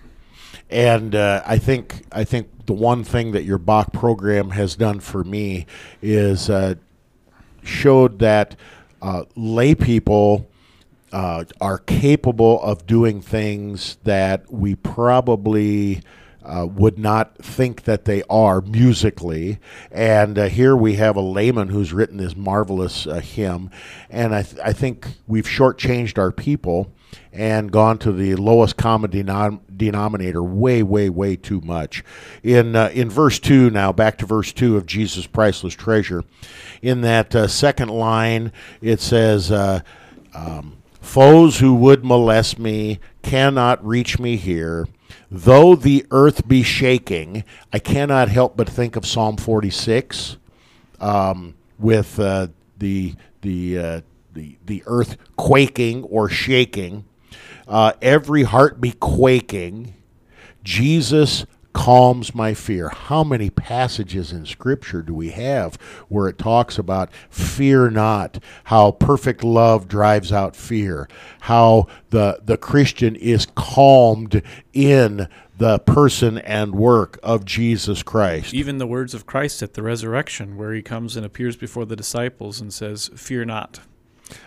[0.70, 5.00] And uh, I think I think the one thing that your Bach program has done
[5.00, 5.66] for me
[6.02, 6.76] is uh,
[7.64, 8.56] showed that
[9.02, 10.48] uh, lay people
[11.14, 16.02] uh, are capable of doing things that we probably
[16.44, 19.60] uh, would not think that they are musically.
[19.92, 23.70] And uh, here we have a layman who's written this marvelous uh, hymn.
[24.10, 26.92] And I, th- I think we've shortchanged our people
[27.34, 32.04] and gone to the lowest common denom- denominator way, way, way too much.
[32.44, 36.24] In uh, in verse two now, back to verse two of Jesus' priceless treasure.
[36.82, 39.52] In that uh, second line, it says.
[39.52, 39.82] Uh,
[40.34, 44.86] um, Foes who would molest me cannot reach me here.
[45.32, 50.36] Though the earth be shaking, I cannot help but think of Psalm 46
[51.00, 54.02] um, with uh, the the uh,
[54.34, 57.06] the the earth quaking or shaking,
[57.68, 59.94] uh, every heart be quaking.
[60.64, 61.46] Jesus
[61.78, 62.90] calms my fear.
[62.90, 65.76] How many passages in Scripture do we have
[66.10, 71.08] where it talks about fear not, how perfect love drives out fear,
[71.42, 74.42] how the, the Christian is calmed
[74.74, 75.28] in
[75.58, 78.56] the person and work of Jesus Christ?
[78.56, 81.96] Even the words of Christ at the resurrection, where he comes and appears before the
[81.96, 83.82] disciples and says, Fear not.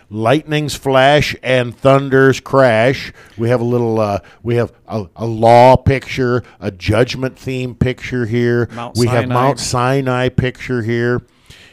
[0.09, 3.13] Lightnings flash and thunders crash.
[3.37, 8.25] We have a little, uh, we have a, a law picture, a judgment theme picture
[8.25, 8.69] here.
[8.73, 11.21] Mount we have Mount Sinai picture here.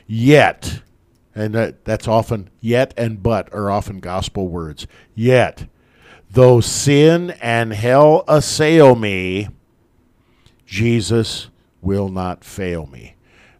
[0.06, 0.82] Yet,
[1.34, 4.86] and that, that's often yet and but are often gospel words.
[5.14, 5.66] Yet,
[6.30, 9.48] though sin and hell assail me,
[10.66, 11.48] Jesus
[11.80, 13.16] will not fail me.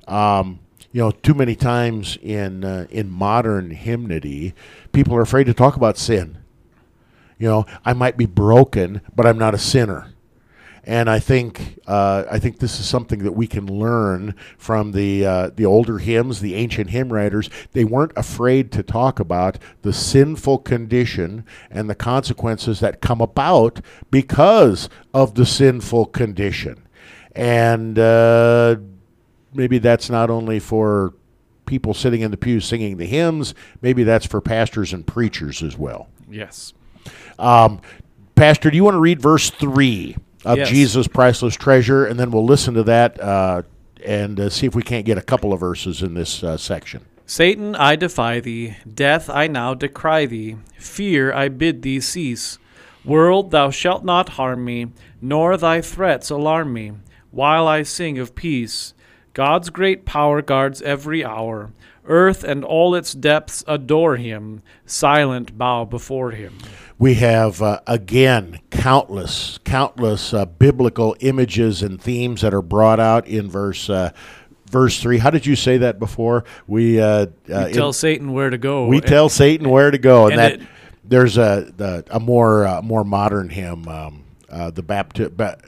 [0.06, 0.60] Um,
[0.92, 4.54] you know, too many times in uh, in modern hymnody,
[4.92, 6.38] people are afraid to talk about sin.
[7.38, 10.12] You know, I might be broken, but I'm not a sinner.
[10.84, 15.26] And I think uh, I think this is something that we can learn from the
[15.26, 17.50] uh, the older hymns, the ancient hymn writers.
[17.72, 23.82] They weren't afraid to talk about the sinful condition and the consequences that come about
[24.10, 26.82] because of the sinful condition.
[27.36, 28.76] And uh,
[29.52, 31.14] maybe that's not only for
[31.66, 33.54] people sitting in the pews singing the hymns.
[33.82, 36.08] Maybe that's for pastors and preachers as well.
[36.30, 36.72] Yes.
[37.38, 37.80] Um,
[38.34, 40.68] Pastor, do you want to read verse three of Yes.
[40.68, 43.62] Jesus' priceless treasure, and then we'll listen to that uh,
[44.04, 47.04] and uh, see if we can't get a couple of verses in this uh, section.
[47.26, 48.76] Satan, I defy thee.
[48.92, 50.56] Death, I now decry thee.
[50.78, 52.58] Fear, I bid thee cease.
[53.04, 56.92] World, thou shalt not harm me, nor thy threats alarm me,
[57.30, 58.94] while I sing of peace.
[59.38, 61.70] God's great power guards every hour.
[62.04, 64.62] Earth and all its depths adore him.
[64.84, 66.58] Silent bow before him.
[66.98, 73.28] We have uh, again countless, countless uh, biblical images and themes that are brought out
[73.28, 74.10] in verse uh,
[74.72, 75.18] verse three.
[75.18, 76.42] How did you say that before?
[76.66, 78.88] We uh, uh, in- Tell Satan where to go.
[78.88, 80.68] we tell Satan where to go, and, and that it-
[81.04, 85.36] there's a the, a more uh, more modern hymn, um, uh, the Baptist.
[85.36, 85.58] Ba-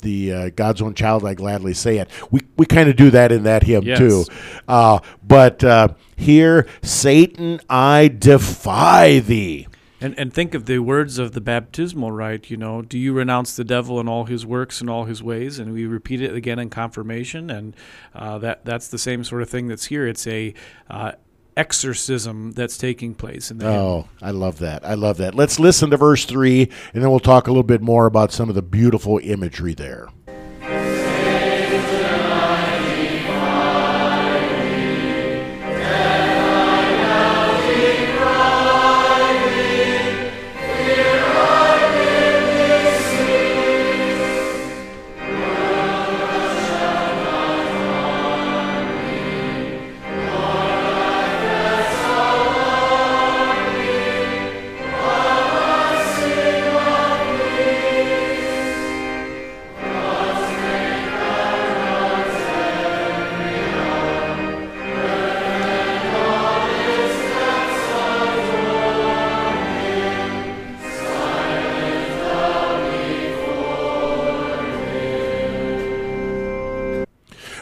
[0.00, 2.08] the uh, God's own child, I gladly say it.
[2.30, 3.98] We we kind of do that in that hymn Yes.
[3.98, 4.24] too,
[4.68, 9.66] uh, but uh, here, Satan, I defy thee.
[10.02, 13.54] And, and think of the words of the baptismal rite, you know, do you renounce
[13.54, 15.58] the devil and all his works and all his ways?
[15.58, 17.76] And we repeat it again in confirmation, and
[18.14, 20.06] uh, that that's the same sort of thing that's here.
[20.06, 20.54] It's a
[20.88, 21.12] uh,
[21.56, 23.80] exorcism that's taking place in the oh, hymn.
[23.80, 24.84] Oh, I love that.
[24.84, 25.34] I love that.
[25.34, 28.48] Let's listen to verse three, and then we'll talk a little bit more about some
[28.48, 30.08] of the beautiful imagery there.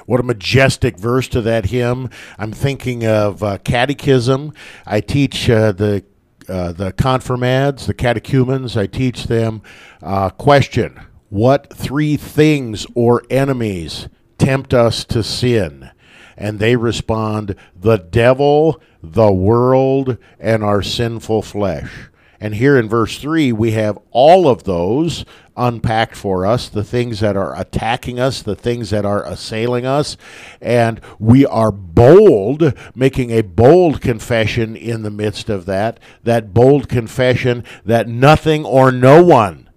[0.08, 2.08] What a majestic verse to that hymn.
[2.38, 4.54] I'm thinking of uh, catechism.
[4.86, 6.02] I teach uh, the
[6.48, 8.74] uh, the confirmands, the catechumens.
[8.74, 9.60] I teach them
[10.02, 10.98] uh, question:
[11.28, 15.90] What three things or enemies tempt us to sin?
[16.38, 22.08] And they respond: the devil, the world, and our sinful flesh.
[22.40, 25.24] And here in verse 3, we have all of those
[25.58, 30.16] unpacked for us the things that are attacking us, the things that are assailing us.
[30.60, 35.98] And we are bold, making a bold confession in the midst of that.
[36.22, 39.68] That bold confession that nothing or no one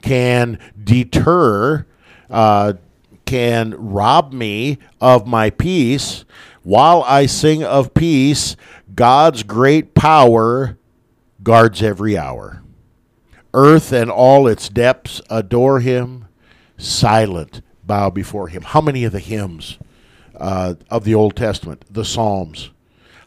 [0.00, 1.86] can deter,
[2.30, 2.74] uh,
[3.24, 6.24] can rob me of my peace.
[6.62, 8.56] While I sing of peace,
[8.94, 10.78] God's great power
[11.42, 12.61] guards every hour.
[13.54, 16.26] Earth and all its depths adore him,
[16.78, 18.62] silent bow before him.
[18.62, 19.78] How many of the hymns
[20.36, 22.70] uh, of the Old Testament, the Psalms,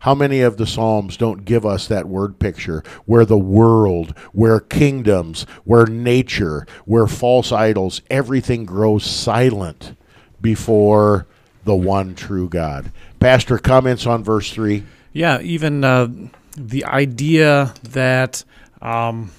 [0.06, 4.60] how many of the Psalms don't give us that word picture where the world, where
[4.60, 9.96] kingdoms, where nature, where false idols, everything grows silent
[10.40, 11.26] before
[11.64, 12.92] the one true God?
[13.20, 14.84] Pastor, comments on verse 3?
[15.12, 16.08] Yeah, even uh,
[16.56, 18.44] the idea that
[18.84, 19.32] um,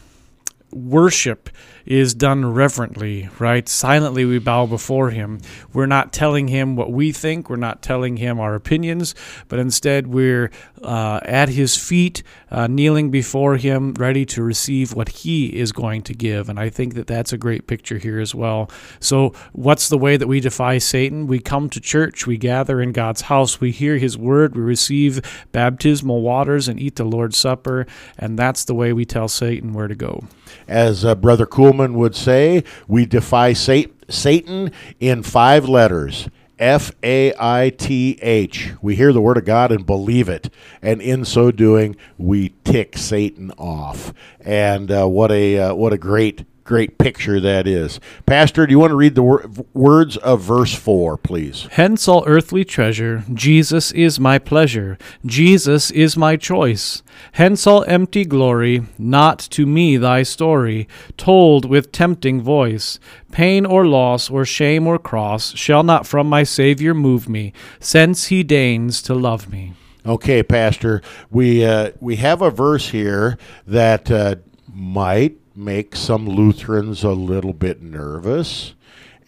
[0.77, 1.49] worship
[1.87, 3.69] is done reverently, right?
[3.69, 5.41] Silently we bow before him.
[5.73, 9.15] We're not telling him what we think, we're not telling him our opinions,
[9.49, 10.51] but instead we're
[10.83, 16.03] uh, at his feet, uh, kneeling before him, ready to receive what he is going
[16.03, 16.49] to give.
[16.49, 18.69] And I think that that's a great picture here as well.
[18.99, 21.29] So, what's the way that we defy Satan?
[21.29, 25.21] We come to church, we gather in God's house, we hear his word, we receive
[25.53, 27.87] baptismal waters and eat the Lord's Supper,
[28.19, 30.25] and that's the way we tell Satan where to go.
[30.69, 36.29] As uh, Brother Kuhlman would say, we defy Satan in five letters.
[36.59, 38.73] F A I T H.
[38.81, 40.49] We hear the word of God and believe it,
[40.81, 44.15] and in so doing, we tick Satan off.
[44.41, 48.01] And uh, what a uh, what a great great picture that is.
[48.27, 51.69] Pastor, do you want to read the wor- words of verse 4, please?
[51.71, 57.03] Hence all earthly treasure, Jesus is my pleasure, Jesus is my choice.
[57.33, 62.99] Hence all empty glory, not to me thy story, told with tempting voice.
[63.31, 68.27] Pain or loss or shame or cross shall not from my Savior move me, since
[68.27, 69.75] he deigns to love me.
[70.05, 74.37] Okay, Pastor, we uh, we have a verse here that uh,
[74.73, 78.75] might make some Lutherans a little bit nervous.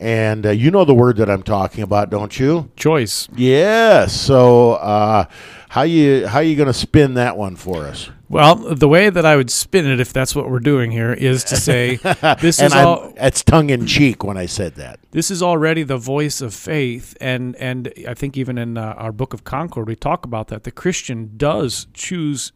[0.00, 2.70] And uh, you know the word that I'm talking about, don't you?
[2.76, 3.28] Choice.
[3.34, 4.12] Yes.
[4.12, 5.24] So, uh,
[5.70, 8.08] how you how you going to spin that one for us?
[8.28, 11.44] Well, the way that I would spin it, if that's what we're doing here, is
[11.44, 11.96] to say
[12.40, 13.12] this is all.
[13.16, 15.00] It's tongue in cheek when I said that.
[15.10, 19.12] This is already the voice of faith, and and I think even in uh, our
[19.12, 22.52] book of Concord we talk about that the Christian does choose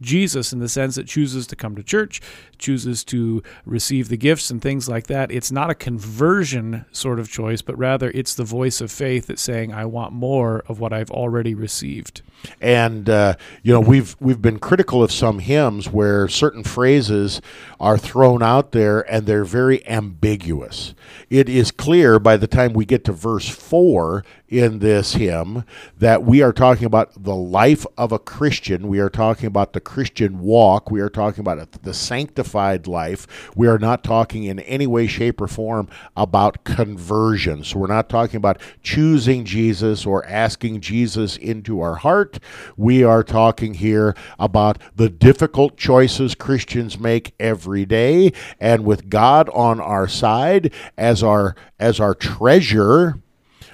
[0.00, 2.20] Jesus in the sense that chooses to come to church,
[2.58, 5.30] chooses to receive the gifts and things like that.
[5.30, 9.42] It's not a conversion sort of choice, but rather it's the voice of faith that's
[9.42, 12.22] saying, "I want more of what I've already received."
[12.60, 17.40] And uh, you know, we've we've been critical of some hymns where certain phrases
[17.80, 20.94] are thrown out there and they're very ambiguous.
[21.30, 25.64] It is clear by the time we get to verse four in this hymn
[25.98, 28.88] that we are talking about the life of a Christian.
[28.88, 30.90] We are talking about the Christian walk.
[30.90, 33.26] We are talking about the sanctified life.
[33.54, 37.62] We are not talking in any way, shape, or form about conversion.
[37.64, 42.38] So we're not talking about choosing Jesus or asking Jesus into our heart.
[42.76, 48.32] We are talking here about the difficult choices Christians make every day.
[48.58, 53.20] And with God on our side as our as our treasure,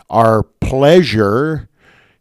[0.09, 1.69] our pleasure,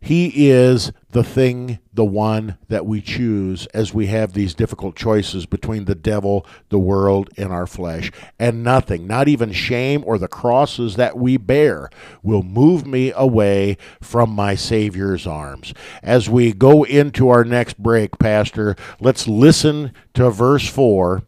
[0.04, 5.46] he is the thing, the one that we choose as we have these difficult choices
[5.46, 8.12] between the devil, the world, and our flesh.
[8.38, 11.90] And nothing, not even shame or the crosses that we bear,
[12.22, 15.74] will move me away from my Savior's arms.
[16.02, 21.24] As we go into our next break, Pastor, let's listen to verse 4,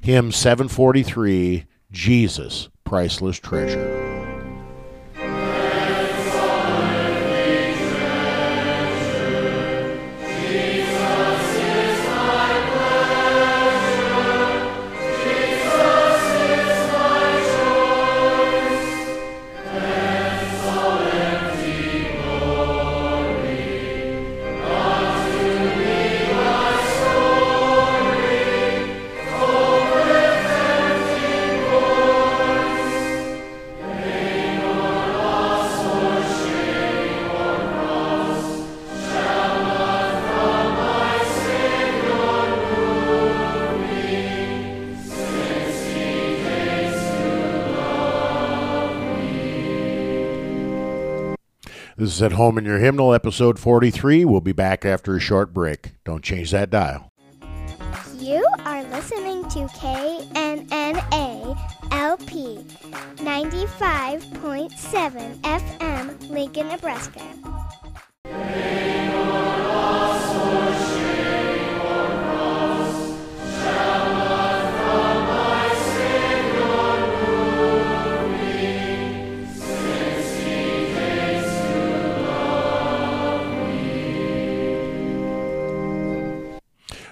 [0.00, 4.09] hymn 743 Jesus, Priceless Treasure.
[52.14, 54.24] Is at home in your hymnal, episode 43.
[54.24, 55.92] We'll be back after a short break.
[56.04, 57.12] Don't change that dial.
[58.18, 61.56] You are listening to KNNA
[61.92, 62.58] LP
[63.16, 67.22] 95.7 FM, Lincoln, Nebraska.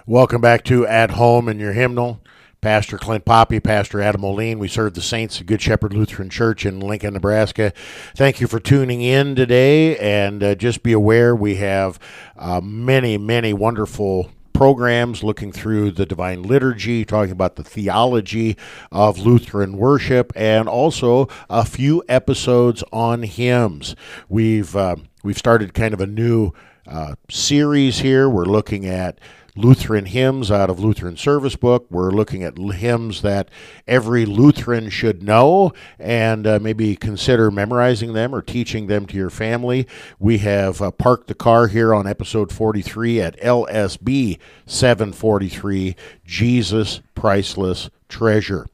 [0.08, 2.22] Welcome back to At Home in Your Hymnal.
[2.62, 4.58] Pastor Clint Poppy, Pastor Adam Moline.
[4.58, 7.74] We serve the Saints at Good Shepherd Lutheran Church in Lincoln, Nebraska.
[8.16, 11.98] Thank you for tuning in today, and uh, just be aware we have
[12.38, 18.56] uh, many, many wonderful programs looking through the Divine Liturgy, talking about the theology
[18.90, 23.94] of Lutheran worship, and also a few episodes on hymns.
[24.30, 26.52] We've uh, we've started kind of a new
[26.86, 28.30] uh, series here.
[28.30, 29.18] We're looking at
[29.58, 31.86] Lutheran hymns out of Lutheran Service Book.
[31.90, 33.48] We're looking at hymns that
[33.88, 39.30] every Lutheran should know and uh, maybe consider memorizing them or teaching them to your
[39.30, 39.88] family.
[40.20, 47.90] We have uh, parked the car here on episode 43 at LSB 743 Jesus Priceless
[48.08, 48.66] Treasure.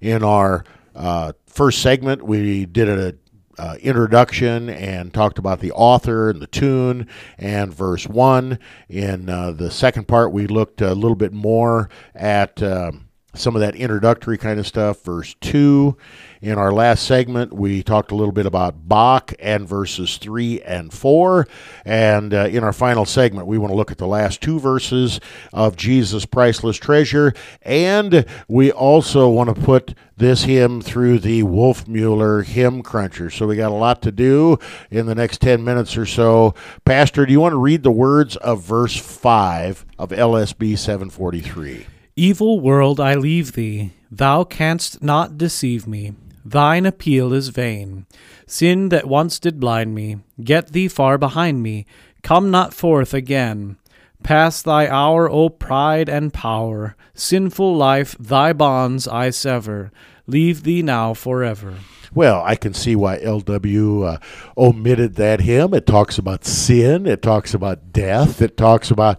[0.00, 0.64] In our
[0.96, 3.12] uh, first segment, we did a
[3.58, 7.06] uh, introduction and talked about the author and the tune
[7.38, 8.58] and verse one.
[8.88, 12.92] In uh, the second part, we looked a little bit more at uh,
[13.34, 15.02] some of that introductory kind of stuff.
[15.02, 15.96] Verse two.
[16.42, 20.92] In our last segment, we talked a little bit about Bach and verses 3 and
[20.92, 21.46] 4.
[21.84, 25.20] And uh, in our final segment, we want to look at the last two verses
[25.52, 27.32] of Jesus' priceless treasure.
[27.62, 33.30] And we also want to put this hymn through the Wolfmueller hymn cruncher.
[33.30, 34.58] So we got a lot to do
[34.90, 36.56] in the next 10 minutes or so.
[36.84, 41.86] Pastor, do you want to read the words of verse 5 of LSB 743?
[42.16, 43.92] Evil world, I leave thee.
[44.10, 46.12] Thou canst not deceive me.
[46.44, 48.04] Thine appeal is vain.
[48.46, 51.86] Sin that once did blind me, get thee far behind me.
[52.22, 53.78] Come not forth again.
[54.22, 56.96] Pass thy hour, O pride and power.
[57.14, 59.90] Sinful life, thy bonds I sever.
[60.26, 61.76] Leave thee now forever.
[62.14, 64.18] Well, I can see why LW uh,
[64.58, 65.72] omitted that hymn.
[65.72, 67.06] It talks about sin.
[67.06, 68.42] It talks about death.
[68.42, 69.18] It talks about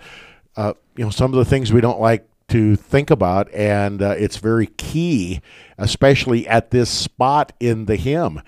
[0.55, 4.13] uh, you know some of the things we don't like to think about, and uh,
[4.15, 5.41] it's very key,
[5.79, 8.43] especially at this spot in the hymn.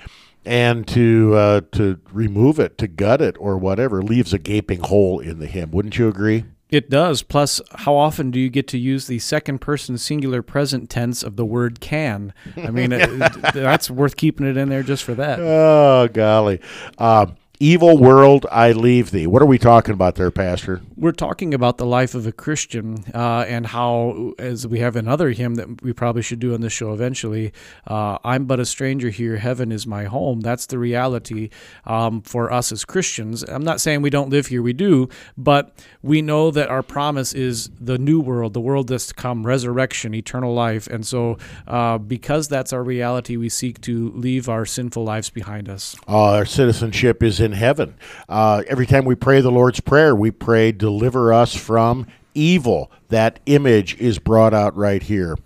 [0.46, 5.20] And to uh, to remove it, to gut it, or whatever, leaves a gaping hole
[5.20, 5.72] in the hymn.
[5.72, 6.46] Wouldn't you agree?
[6.70, 7.24] It does.
[7.24, 11.36] Plus, how often do you get to use the second person singular present tense of
[11.36, 12.32] the word can?
[12.58, 13.10] I mean, it,
[13.56, 15.40] that's worth keeping it in there just for that.
[15.40, 16.62] Oh, golly.
[17.00, 19.28] Um, Evil world, I leave thee.
[19.28, 20.82] What are we talking about there, Pastor?
[20.98, 25.30] We're talking about the life of a Christian uh, and how, as we have another
[25.30, 27.54] hymn that we probably should do on this show eventually,
[27.88, 30.42] uh, I'm but a stranger here, heaven is my home.
[30.42, 31.50] That's the reality
[31.86, 33.44] um, for us as Christians.
[33.44, 37.32] I'm not saying we don't live here, we do, but we know that our promise
[37.32, 40.88] is the new world, the world that's to come, resurrection, eternal life.
[40.88, 41.38] And so,
[41.68, 45.96] uh, because that's our reality, we seek to leave our sinful lives behind us.
[46.08, 47.96] our citizenship is in heaven.
[48.28, 52.92] Uh, every time we pray the Lord's Prayer, we pray, deliver us from evil.
[53.08, 55.38] That image is brought out right here.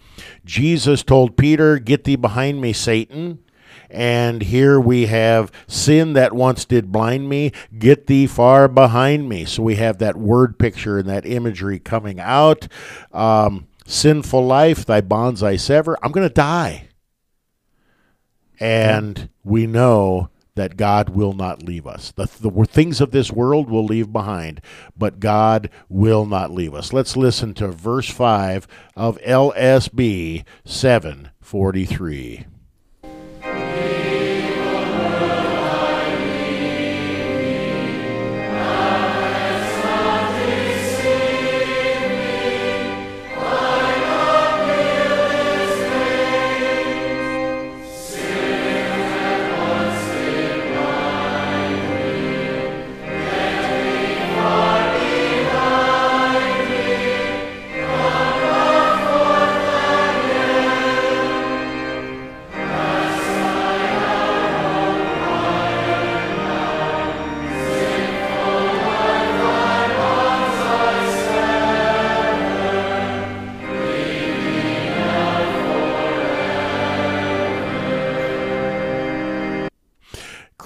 [0.43, 3.39] Jesus told Peter, Get thee behind me, Satan.
[3.91, 9.45] And here we have sin that once did blind me, get thee far behind me.
[9.45, 12.67] So we have that word picture and that imagery coming out.
[13.11, 15.97] Um, sinful life, thy bonds I sever.
[16.03, 16.89] I'm going to die.
[18.59, 20.29] And we know
[20.59, 22.11] that God will not leave us.
[22.11, 24.59] The, the things of this world will leave behind,
[24.97, 26.91] but God will not leave us.
[26.91, 32.45] Let's listen to verse 5 of LSB 743.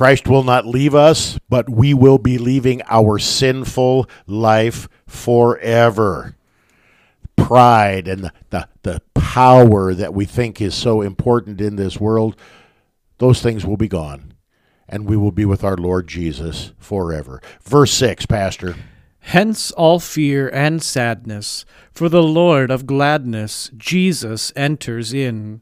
[0.03, 6.35] Christ will not leave us, but we will be leaving our sinful life forever.
[7.37, 12.35] Pride and the, the, the power that we think is so important in this world,
[13.19, 14.33] those things will be gone.
[14.89, 17.41] And we will be with our Lord Jesus forever.
[17.61, 18.75] Verse 6, Pastor.
[19.21, 25.61] Hence all fear and sadness, for the Lord of gladness, Jesus, enters in.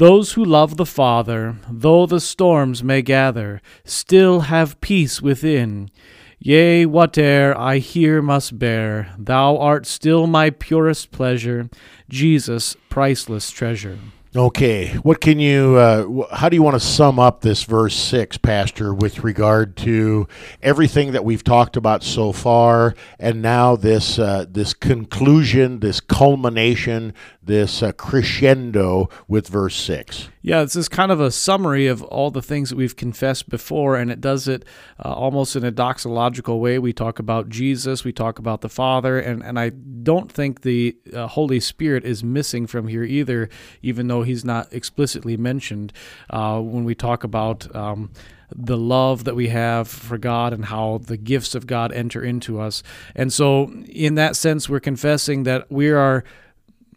[0.00, 5.90] Those who love the Father, though the storms may gather, still have peace within.
[6.38, 11.68] Yea, whate'er I here must bear, thou art still my purest pleasure,
[12.08, 13.98] Jesus, priceless treasure.
[14.34, 15.74] Okay, what can you?
[15.74, 20.28] Uh, how do you want to sum up this verse six, Pastor, with regard to
[20.62, 27.12] everything that we've talked about so far, and now this uh, this conclusion, this culmination,
[27.50, 30.28] this uh, crescendo with verse six?
[30.40, 33.96] Yeah, this is kind of a summary of all the things that we've confessed before,
[33.96, 34.64] and it does it
[35.04, 36.78] uh, almost in a doxological way.
[36.78, 40.96] We talk about Jesus, we talk about the Father, and, and I don't think the
[41.12, 43.50] uh, Holy Spirit is missing from here either,
[43.82, 45.92] even though he's not explicitly mentioned
[46.30, 47.74] uh, when we talk about.
[47.74, 48.10] Um,
[48.52, 52.60] the love that we have for God and how the gifts of God enter into
[52.60, 52.82] us.
[53.14, 56.24] And so, in that sense, we're confessing that we are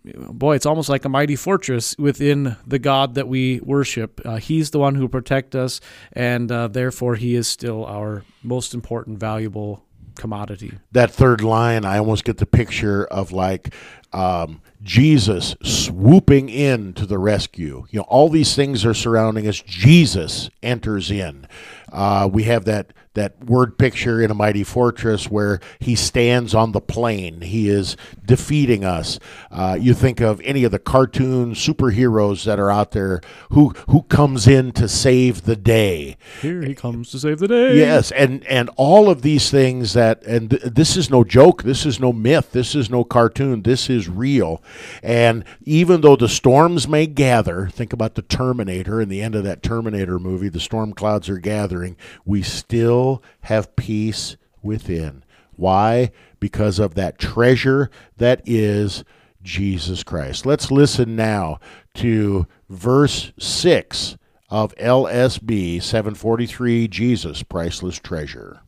[0.06, 4.22] boy, it's almost like a mighty fortress within the God that we worship.
[4.26, 5.80] Uh, he's the one who protects us,
[6.12, 9.84] and uh, therefore He is still our most important, valuable
[10.16, 10.74] commodity.
[10.92, 13.74] That third line, I almost get the picture of like
[14.12, 17.86] um, Jesus swooping in to the rescue.
[17.90, 19.62] You know, all these things are surrounding us.
[19.62, 21.48] Jesus enters in.
[21.92, 26.72] Uh, we have that that word picture in a mighty fortress where he stands on
[26.72, 27.42] the plain.
[27.42, 27.96] He is
[28.26, 29.20] defeating us.
[29.52, 34.04] Uh, you think of any of the cartoon superheroes that are out there who who
[34.04, 36.18] comes in to save the day.
[36.42, 37.78] Here he comes to save the day.
[37.78, 41.64] Yes, and and all of these things that and th- this is no joke.
[41.64, 42.52] This is no myth.
[42.52, 43.62] This is no cartoon.
[43.62, 44.62] This is real.
[45.04, 49.44] And even though the storms may gather, think about the Terminator and the end of
[49.44, 50.50] that Terminator movie.
[50.50, 51.96] The storm clouds are gathering.
[52.26, 53.03] We still
[53.42, 55.24] have peace within.
[55.56, 56.12] Why?
[56.40, 59.04] Because of that treasure that is
[59.42, 60.46] Jesus Christ.
[60.46, 61.60] Let's listen now
[61.96, 64.18] to verse 6
[64.50, 68.62] of LSB 743 Jesus, Priceless Treasure.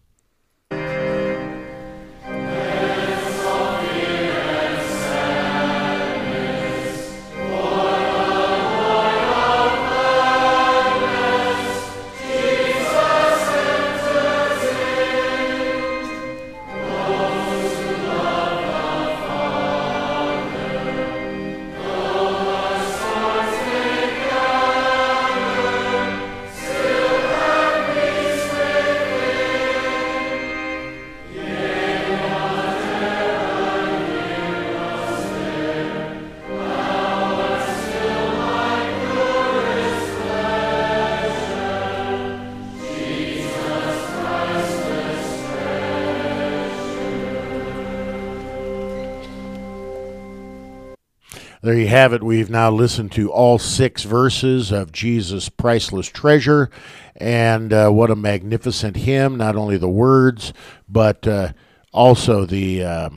[51.65, 52.21] There you have it.
[52.21, 56.69] We've now listened to all six verses of Jesus' priceless treasure.
[57.15, 59.37] And uh, what a magnificent hymn.
[59.37, 60.53] Not only the words,
[60.87, 61.53] but uh,
[61.91, 63.09] also the uh,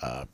[0.00, 0.26] uh,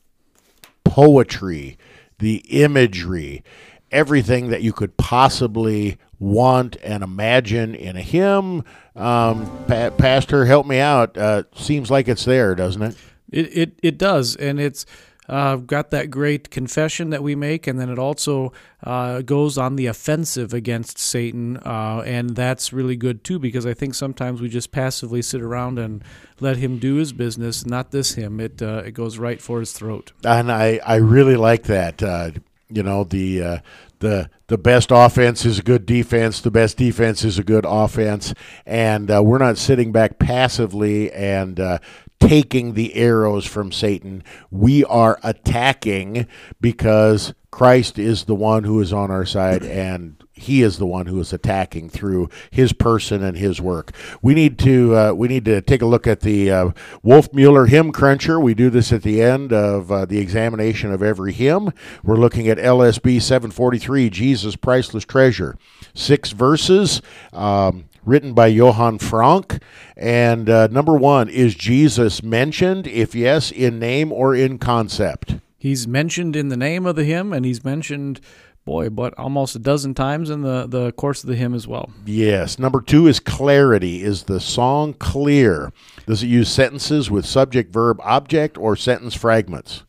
[0.85, 1.79] poetry,
[2.19, 3.43] the imagery,
[3.91, 8.63] everything that you could possibly want and imagine in a hymn.
[8.95, 11.17] Um, pa- Pastor, help me out.
[11.17, 12.97] Uh, seems like it's there, doesn't it?
[13.31, 14.85] It it, it does, and it's
[15.29, 18.53] uh, got that great confession that we make, and then it also
[18.83, 23.75] uh, goes on the offensive against Satan, uh, and that's really good too because I
[23.75, 26.03] think sometimes we just passively sit around and
[26.41, 28.41] let him do his business, not this him.
[28.41, 30.13] It uh, it goes right for his throat.
[30.25, 32.03] and I, I really like that.
[32.03, 32.33] Uh,
[32.69, 33.59] you know the uh,
[34.01, 36.41] the the best offense is a good defense.
[36.41, 38.35] The best defense is a good offense,
[38.67, 41.79] and uh, we're not sitting back passively and uh,
[42.23, 44.23] taking the arrows from Satan.
[44.51, 46.29] We are attacking
[46.61, 51.07] because Christ is the one who is on our side and he is the one
[51.07, 53.93] who is attacking through his person and his work.
[54.23, 56.71] We need to uh, we need to take a look at the uh,
[57.05, 58.41] Wolfmueller hymn cruncher.
[58.41, 61.73] We do this at the end of uh, the examination of every hymn.
[62.03, 65.59] We're looking at LSB 743, Jesus Priceless Treasure,
[65.93, 67.03] six verses.
[67.33, 69.63] Um, written by Johann Frank.
[69.97, 72.87] And uh, number one, is Jesus mentioned?
[72.87, 75.37] If yes, in name or in concept?
[75.59, 78.21] He's mentioned in the name of the hymn, and he's mentioned
[78.65, 81.91] boy, but almost a dozen times in the, the course of the hymn as well.
[82.07, 82.59] Yes.
[82.59, 84.03] Number two is clarity.
[84.03, 85.73] Is the song clear?
[86.07, 89.85] Does it use sentences with subject, verb, object, or sentence fragments?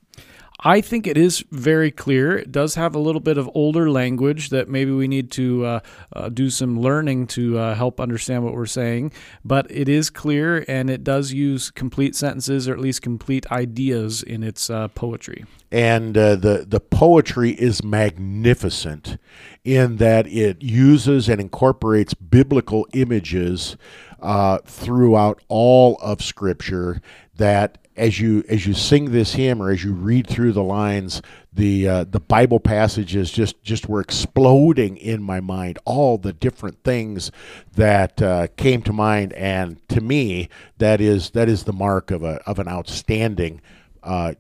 [0.66, 2.38] I think it is very clear.
[2.38, 5.80] It does have a little bit of older language that maybe we need to uh,
[6.14, 9.12] uh, do some learning to uh, help understand what we're saying,
[9.44, 14.24] but it is clear and it does use complete sentences or at least complete ideas
[14.24, 15.44] in its uh, poetry.
[15.70, 19.18] And uh, the, the poetry is magnificent
[19.66, 23.76] in that it uses and incorporates biblical images
[24.22, 27.02] uh, throughout all of Scripture
[27.36, 31.22] that as you as you sing this hymn or as you read through the lines,
[31.52, 35.80] the uh, the Bible passages just just were exploding in my mind.
[35.86, 37.32] All the different things
[37.76, 42.24] that uh, came to mind, and to me, that is that is the mark of
[42.24, 43.62] a of an outstanding
[44.02, 44.34] uh,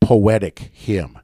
[0.00, 1.18] poetic hymn.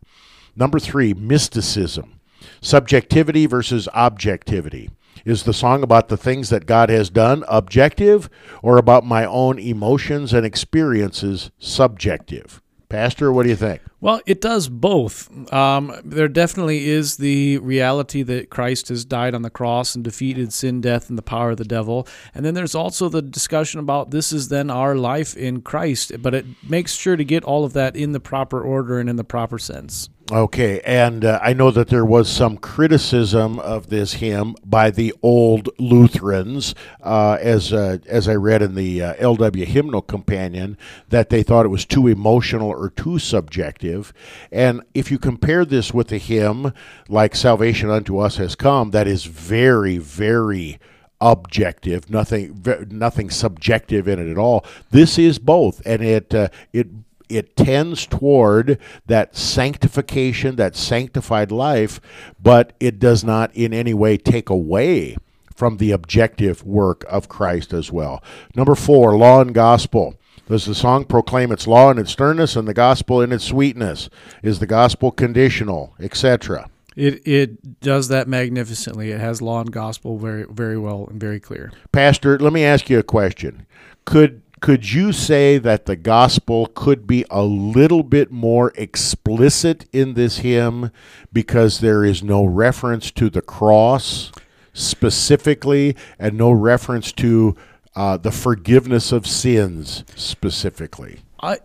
[0.56, 2.20] Number three, mysticism,
[2.60, 4.90] subjectivity versus objectivity.
[5.24, 8.30] Is the song about the things that God has done objective
[8.62, 12.62] or about my own emotions and experiences subjective?
[12.90, 13.82] Pastor, what do you think?
[14.00, 15.30] Well, it does both.
[15.52, 20.52] Um, there definitely is the reality that Christ has died on the cross and defeated
[20.52, 22.08] sin, death, and the power of the devil.
[22.34, 26.20] And then there's also the discussion about this is then our life in Christ.
[26.20, 29.14] But it makes sure to get all of that in the proper order and in
[29.14, 30.08] the proper sense.
[30.33, 35.12] Okay, and uh, I know that there was some criticism of this hymn by the
[35.22, 36.72] old Lutherans,
[37.03, 40.78] uh, as uh, as I read in the uh, LW Hymnal Companion,
[41.09, 44.12] that they thought it was too emotional or too subjective.
[44.53, 46.74] And if you compare this with a hymn
[47.09, 50.78] like "Salvation Unto Us Has Come," that is very, very
[51.20, 54.64] objective, nothing, nothing subjective in it at all.
[54.93, 56.87] This is both, and it uh, it
[57.31, 62.01] it tends toward that sanctification, that sanctified life,
[62.43, 65.16] but it does not in any way take away
[65.55, 68.22] from the objective work of Christ as well.
[68.55, 70.14] Number four, law and gospel.
[70.49, 74.11] Does the song proclaim its law in its sternness and the gospel in its sweetness?
[74.43, 76.68] Is the gospel conditional, etc.?
[76.97, 79.12] It it does that magnificently.
[79.12, 81.72] It has law and gospel very very well and very clear.
[81.93, 83.66] Pastor, let me ask you a question.
[84.05, 90.14] Could could you say that the gospel could be a little bit more explicit in
[90.14, 90.90] this hymn
[91.32, 94.30] because there is no reference to the cross
[94.72, 97.56] specifically and no reference to
[97.96, 101.20] uh, the forgiveness of sins specifically?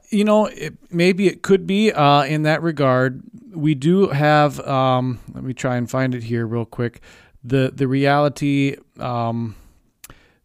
[0.09, 3.21] You know, it, maybe it could be uh, in that regard.
[3.53, 4.59] We do have.
[4.61, 7.01] Um, let me try and find it here real quick.
[7.43, 9.55] The the reality, um,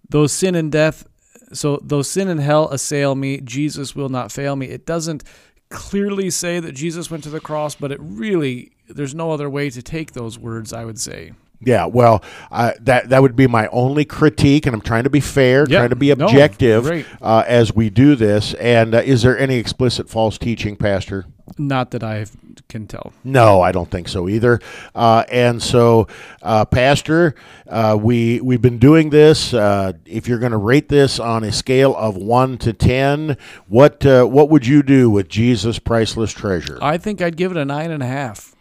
[0.08, 1.06] though sin and death
[1.52, 4.66] so, though sin and hell assail me, Jesus will not fail me.
[4.66, 5.24] It doesn't
[5.68, 9.70] clearly say that Jesus went to the cross, but it really, there's no other way
[9.70, 11.32] to take those words, I would say.
[11.62, 15.20] Yeah, well, uh, that that would be my only critique, and I'm trying to be
[15.20, 17.06] fair, Yeah, trying to be objective great.
[17.20, 18.54] uh, as we do this.
[18.54, 21.26] And uh, is there any explicit false teaching, Pastor?
[21.58, 22.26] Not that I
[22.68, 23.12] can tell.
[23.24, 24.60] No, I don't think so either.
[24.94, 26.06] Uh, and so,
[26.42, 27.34] uh, Pastor,
[27.68, 29.52] uh, we we've been doing this.
[29.52, 33.36] Uh, if you're going to rate this on a scale of one to ten,
[33.68, 36.78] what uh, what would you do with Jesus' priceless treasure?
[36.80, 38.54] I think I'd give it a nine and a half.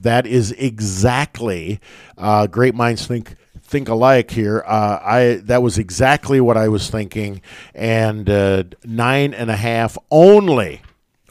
[0.00, 1.80] That is exactly
[2.16, 4.64] uh, great minds think think alike here.
[4.66, 7.40] Uh, I that was exactly what I was thinking,
[7.74, 10.82] and uh, nine and a half only.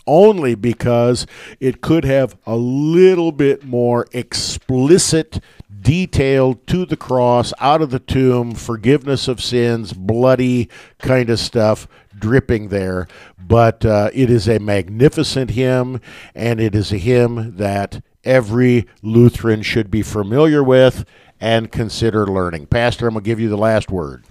[0.08, 1.28] Only because
[1.60, 5.40] it could have a little bit more explicit
[5.82, 10.68] detail to the cross, out of the tomb, forgiveness of sins, bloody
[10.98, 13.08] kind of stuff dripping there.
[13.38, 16.02] But uh, it is a magnificent hymn,
[16.34, 21.06] and it is a hymn that every Lutheran should be familiar with
[21.40, 22.68] and consider learning.
[22.68, 24.24] Pastor, I'm going to give you the last word.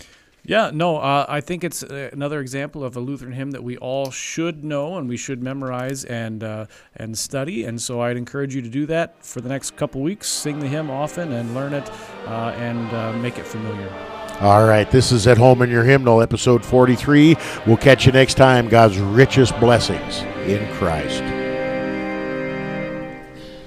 [0.48, 3.76] Yeah, no, uh, I think it's uh, another example of a Lutheran hymn that we
[3.76, 6.64] all should know and we should memorize and uh,
[6.96, 7.64] and study.
[7.64, 10.26] And so I'd encourage you to do that for the next couple weeks.
[10.26, 11.90] Sing the hymn often and learn it
[12.26, 13.92] uh, and uh, make it familiar.
[14.40, 17.36] All right, this is At Home in Your Hymnal, episode 43.
[17.66, 18.68] We'll catch you next time.
[18.68, 21.37] God's richest blessings in Christ.